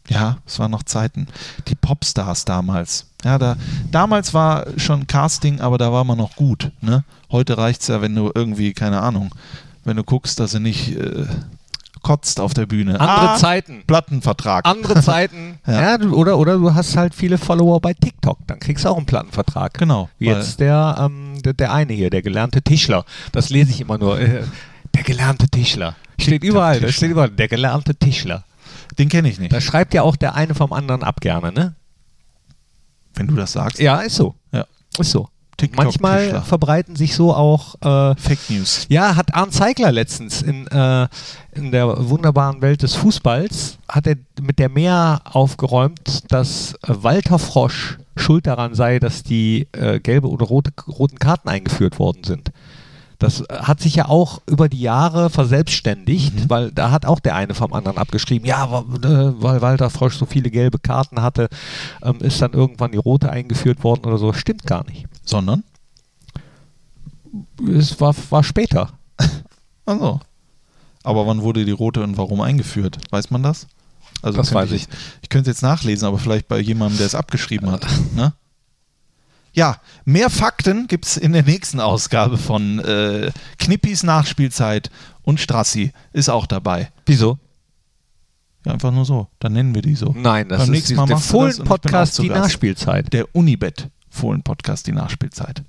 [0.08, 1.26] Ja, es waren noch Zeiten.
[1.68, 3.06] Die Popstars damals.
[3.24, 3.56] Ja, da,
[3.90, 6.70] damals war schon Casting, aber da war man noch gut.
[6.80, 7.04] Ne?
[7.30, 9.34] Heute reicht es ja, wenn du irgendwie, keine Ahnung,
[9.84, 11.26] wenn du guckst, dass du nicht äh,
[12.02, 13.00] kotzt auf der Bühne.
[13.00, 13.82] Andere ah, Zeiten.
[13.86, 14.66] Plattenvertrag.
[14.66, 15.58] Andere Zeiten.
[15.66, 15.98] Ja.
[15.98, 16.08] ja.
[16.08, 18.38] oder, oder du hast halt viele Follower bei TikTok.
[18.46, 19.74] Dann kriegst du auch einen Plattenvertrag.
[19.74, 23.04] Genau, Wie jetzt der, ähm, der, der eine hier, der gelernte Tischler.
[23.32, 24.20] Das lese ich immer nur.
[24.20, 24.44] Äh,
[24.94, 25.96] der gelernte Tischler.
[26.20, 26.74] Steht überall.
[26.74, 26.92] Da TikTok-Tischler.
[26.92, 27.30] steht überall.
[27.30, 28.44] Der gelernte Tischler.
[28.98, 29.52] Den kenne ich nicht.
[29.52, 31.74] Da schreibt ja auch der eine vom anderen ab gerne, ne?
[33.18, 33.78] wenn du das sagst.
[33.78, 34.34] Ja, ist so.
[34.52, 34.64] Ja.
[34.98, 35.28] Ist so.
[35.56, 36.42] TikTok Manchmal Tischler.
[36.42, 37.74] verbreiten sich so auch.
[37.80, 38.86] Äh, Fake News.
[38.88, 41.08] ja, hat Arndt Zeigler letztens in, äh,
[41.52, 47.40] in der wunderbaren Welt des Fußballs, hat er mit der Mehr aufgeräumt, dass äh, Walter
[47.40, 52.52] Frosch schuld daran sei, dass die äh, gelbe oder rote, roten Karten eingeführt worden sind.
[53.18, 56.50] Das äh, hat sich ja auch über die Jahre verselbstständigt, Mhm.
[56.50, 60.24] weil da hat auch der eine vom anderen abgeschrieben, ja, äh, weil Walter Frosch so
[60.26, 61.48] viele gelbe Karten hatte,
[62.02, 64.32] ähm, ist dann irgendwann die rote eingeführt worden oder so.
[64.32, 65.06] Stimmt gar nicht.
[65.24, 65.64] Sondern?
[67.68, 68.90] Es war, war später.
[69.84, 70.20] Also.
[71.02, 72.98] Aber wann wurde die rote und warum eingeführt?
[73.08, 73.66] Weiß man das?
[74.20, 74.86] Also Das weiß ich.
[75.22, 77.86] Ich könnte es jetzt nachlesen, aber vielleicht bei jemandem, der es abgeschrieben hat.
[78.14, 78.34] Ne?
[79.52, 84.90] Ja, mehr Fakten gibt es in der nächsten Ausgabe von äh, Knippis Nachspielzeit
[85.22, 86.90] und Strassi ist auch dabei.
[87.06, 87.38] Wieso?
[88.64, 89.28] Ja, einfach nur so.
[89.40, 90.14] Dann nennen wir die so.
[90.16, 92.28] Nein, das Beim ist die, Mal der Fohlen-Podcast, die.
[92.28, 93.12] Nachspielzeit.
[93.12, 95.62] Der Unibet Fohlen Podcast, die Nachspielzeit.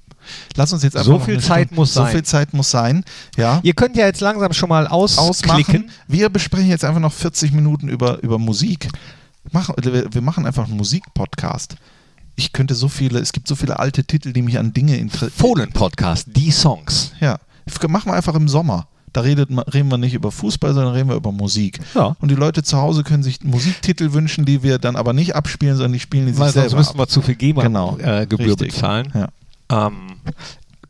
[0.56, 2.12] Lass uns jetzt einfach So viel Zeit Stunde- muss so sein.
[2.12, 3.04] viel Zeit muss sein.
[3.38, 3.60] Ja.
[3.64, 5.30] Ihr könnt ja jetzt langsam schon mal ausmachen.
[5.30, 5.92] ausklicken.
[6.08, 8.90] Wir besprechen jetzt einfach noch 40 Minuten über, über Musik.
[9.52, 11.76] Machen, wir wir machen einfach einen Musikpodcast.
[12.40, 15.34] Ich könnte so viele, es gibt so viele alte Titel, die mich an Dinge interessieren.
[15.36, 17.12] Fohlen-Podcast, die Songs.
[17.20, 17.38] Ja,
[17.90, 18.88] machen wir einfach im Sommer.
[19.12, 21.80] Da redet, reden wir nicht über Fußball, sondern reden wir über Musik.
[21.96, 22.16] Ja.
[22.22, 25.76] Und die Leute zu Hause können sich Musiktitel wünschen, die wir dann aber nicht abspielen,
[25.76, 27.00] sondern die spielen die sich Weil sonst selber müssten ab.
[27.02, 27.98] wir zu viel Genau.
[27.98, 28.72] GEMA-Gebühr äh, Gebühr Richtig.
[28.72, 29.12] bezahlen.
[29.14, 29.88] Ja.
[29.88, 29.98] Ähm,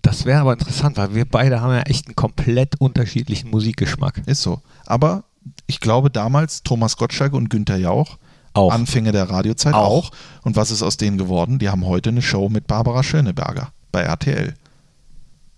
[0.04, 4.22] das wäre aber interessant, weil wir beide haben ja echt einen komplett unterschiedlichen Musikgeschmack.
[4.28, 4.62] Ist so.
[4.86, 5.24] Aber
[5.66, 8.20] ich glaube damals Thomas Gottschalk und Günther Jauch,
[8.60, 8.74] Auch.
[8.74, 10.08] Anfänge der Radiozeit Auch.
[10.08, 10.12] auch.
[10.44, 11.60] Und was ist aus denen geworden?
[11.60, 14.54] Die haben heute eine Show mit Barbara Schöneberger bei RTL.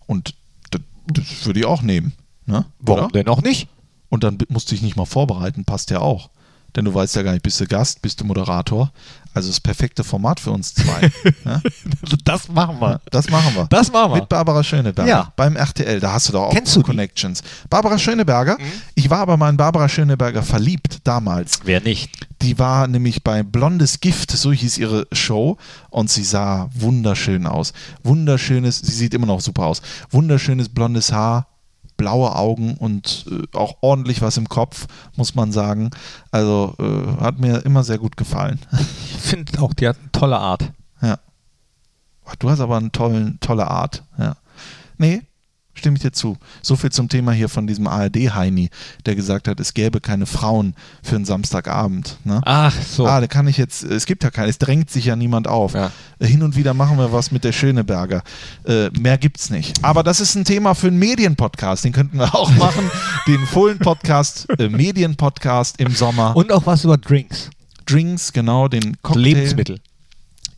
[0.08, 0.36] Und
[0.72, 2.14] das, das würde ich auch nehmen.
[2.46, 2.66] Ne?
[2.80, 3.12] Warum Oder?
[3.14, 3.68] denn auch nicht?
[4.10, 6.30] Und dann musst du dich nicht mal vorbereiten, passt ja auch.
[6.76, 8.92] Denn du weißt ja gar nicht, bist du Gast, bist du Moderator.
[9.34, 11.12] Also das perfekte Format für uns zwei.
[11.44, 11.62] ne?
[12.24, 13.02] Das machen wir.
[13.10, 13.68] Das machen wir.
[13.70, 14.20] Das machen wir.
[14.22, 15.34] Mit Barbara Schöneberger Ja.
[15.36, 16.00] beim RTL.
[16.00, 16.86] Da hast du doch auch Kennst du die?
[16.86, 17.44] Connections.
[17.70, 18.58] Barbara Schöneberger.
[18.58, 18.72] Mhm.
[18.96, 21.60] Ich war aber mal in Barbara Schöneberger verliebt damals.
[21.66, 22.10] Wer nicht?
[22.42, 25.58] Die war nämlich bei Blondes Gift, so hieß ihre Show,
[25.90, 27.74] und sie sah wunderschön aus.
[28.04, 29.82] Wunderschönes, sie sieht immer noch super aus.
[30.10, 31.48] Wunderschönes blondes Haar,
[31.98, 35.92] blaue Augen und äh, auch ordentlich was im Kopf, muss man sagen.
[36.32, 38.60] Also äh, hat mir immer sehr gut gefallen.
[39.06, 40.72] Ich finde auch, die hat eine tolle Art.
[41.02, 41.20] ja.
[42.40, 44.04] Du hast aber eine tollen, tolle Art.
[44.18, 44.36] Ja.
[44.98, 45.22] Nee,
[45.82, 46.38] stimme ich dir zu.
[46.62, 48.70] So viel zum Thema hier von diesem ARD-Heini,
[49.06, 52.18] der gesagt hat, es gäbe keine Frauen für einen Samstagabend.
[52.24, 52.40] Ne?
[52.46, 53.06] Ach so.
[53.06, 55.74] Ah, da kann ich jetzt, es gibt ja keine, es drängt sich ja niemand auf.
[55.74, 55.92] Ja.
[56.20, 58.24] Hin und wieder machen wir was mit der Schöneberger.
[58.66, 59.84] Äh, mehr gibt's nicht.
[59.84, 62.90] Aber das ist ein Thema für einen Medienpodcast, den könnten wir auch machen.
[63.28, 66.36] den Fohlen-Podcast, äh, Medienpodcast im Sommer.
[66.36, 67.50] Und auch was über Drinks.
[67.86, 69.22] Drinks, genau, den Cocktail.
[69.22, 69.80] Lebensmittel.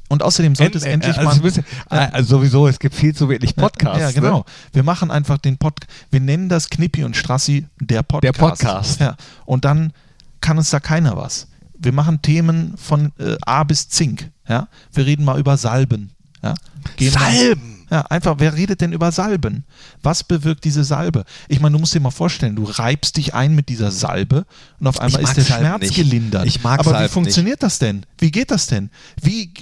[0.09, 1.51] Und außerdem sollte es endlich also, mal.
[1.51, 3.99] ihr, äh, also sowieso, es gibt viel zu wenig Podcasts.
[3.99, 4.39] Ja, genau.
[4.39, 4.45] Ne?
[4.73, 5.79] Wir machen einfach den Pod,
[6.11, 8.23] wir nennen das Knippi und Strassi der Podcast.
[8.23, 8.99] Der Podcast.
[8.99, 9.15] Ja.
[9.45, 9.93] Und dann
[10.41, 11.47] kann uns da keiner was.
[11.77, 14.29] Wir machen Themen von äh, A bis Zink.
[14.47, 14.67] Ja.
[14.91, 16.11] Wir reden mal über Salben.
[16.43, 16.53] Ja.
[16.97, 17.72] Gehen Salben!
[17.93, 19.65] Ja, einfach, wer redet denn über Salben?
[20.01, 21.25] Was bewirkt diese Salbe?
[21.47, 24.47] Ich meine, du musst dir mal vorstellen, du reibst dich ein mit dieser Salbe
[24.79, 25.95] und auf einmal ist der Salben Schmerz nicht.
[25.95, 26.47] gelindert.
[26.47, 28.03] Ich mag Aber wie Salben funktioniert das denn?
[28.17, 28.89] Wie geht das denn?
[29.21, 29.53] Wie,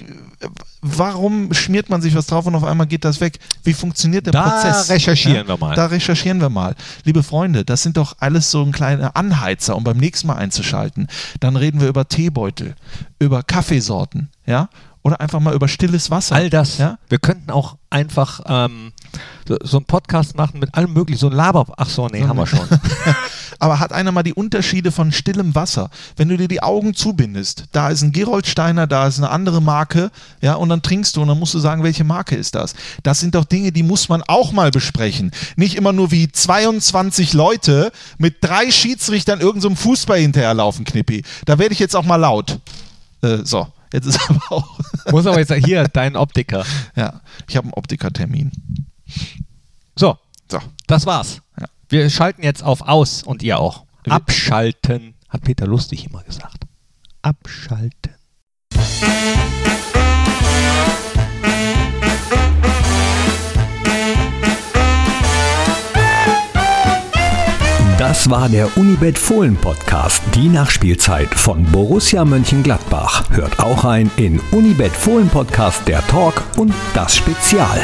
[0.80, 3.38] warum schmiert man sich was drauf und auf einmal geht das weg?
[3.64, 4.88] Wie funktioniert der Da Prozess?
[4.88, 5.76] recherchieren wir mal.
[5.76, 6.74] Da recherchieren wir mal.
[7.04, 11.06] Liebe Freunde, das sind doch alles so ein kleiner Anheizer, um beim nächsten Mal einzuschalten.
[11.40, 12.76] Dann reden wir über Teebeutel,
[13.18, 14.68] über Kaffeesorten, ja?
[15.04, 16.36] Oder einfach mal über stilles Wasser.
[16.36, 16.78] All das.
[16.78, 16.98] Ja?
[17.08, 18.92] Wir könnten auch einfach ähm,
[19.48, 21.66] so, so einen Podcast machen mit allem möglichen, so ein Laber.
[21.76, 22.68] Ach so, nee, haben wir schon.
[23.58, 25.90] Aber hat einer mal die Unterschiede von stillem Wasser?
[26.16, 30.10] Wenn du dir die Augen zubindest, da ist ein Geroldsteiner, da ist eine andere Marke,
[30.40, 32.74] ja, und dann trinkst du und dann musst du sagen, welche Marke ist das?
[33.02, 35.32] Das sind doch Dinge, die muss man auch mal besprechen.
[35.56, 41.24] Nicht immer nur wie 22 Leute mit drei Schiedsrichtern irgendeinem so Fußball hinterherlaufen, Knippi.
[41.44, 42.58] Da werde ich jetzt auch mal laut.
[43.22, 44.78] Äh, so, jetzt ist aber auch.
[45.10, 46.64] Muss aber jetzt sagen, hier, dein Optiker.
[46.96, 48.50] ja, ich habe einen Optikertermin.
[49.96, 50.16] So,
[50.50, 50.58] So.
[50.86, 51.42] das war's.
[51.60, 51.66] Ja.
[51.88, 53.84] Wir schalten jetzt auf Aus und ihr auch.
[54.08, 56.64] Abschalten, hat Peter Lustig immer gesagt.
[57.22, 58.14] Abschalten.
[68.02, 73.30] Das war der Unibet Fohlen Podcast, die Nachspielzeit von Borussia Mönchengladbach.
[73.30, 77.80] Hört auch ein in Unibet Fohlen Podcast der Talk und das Spezial.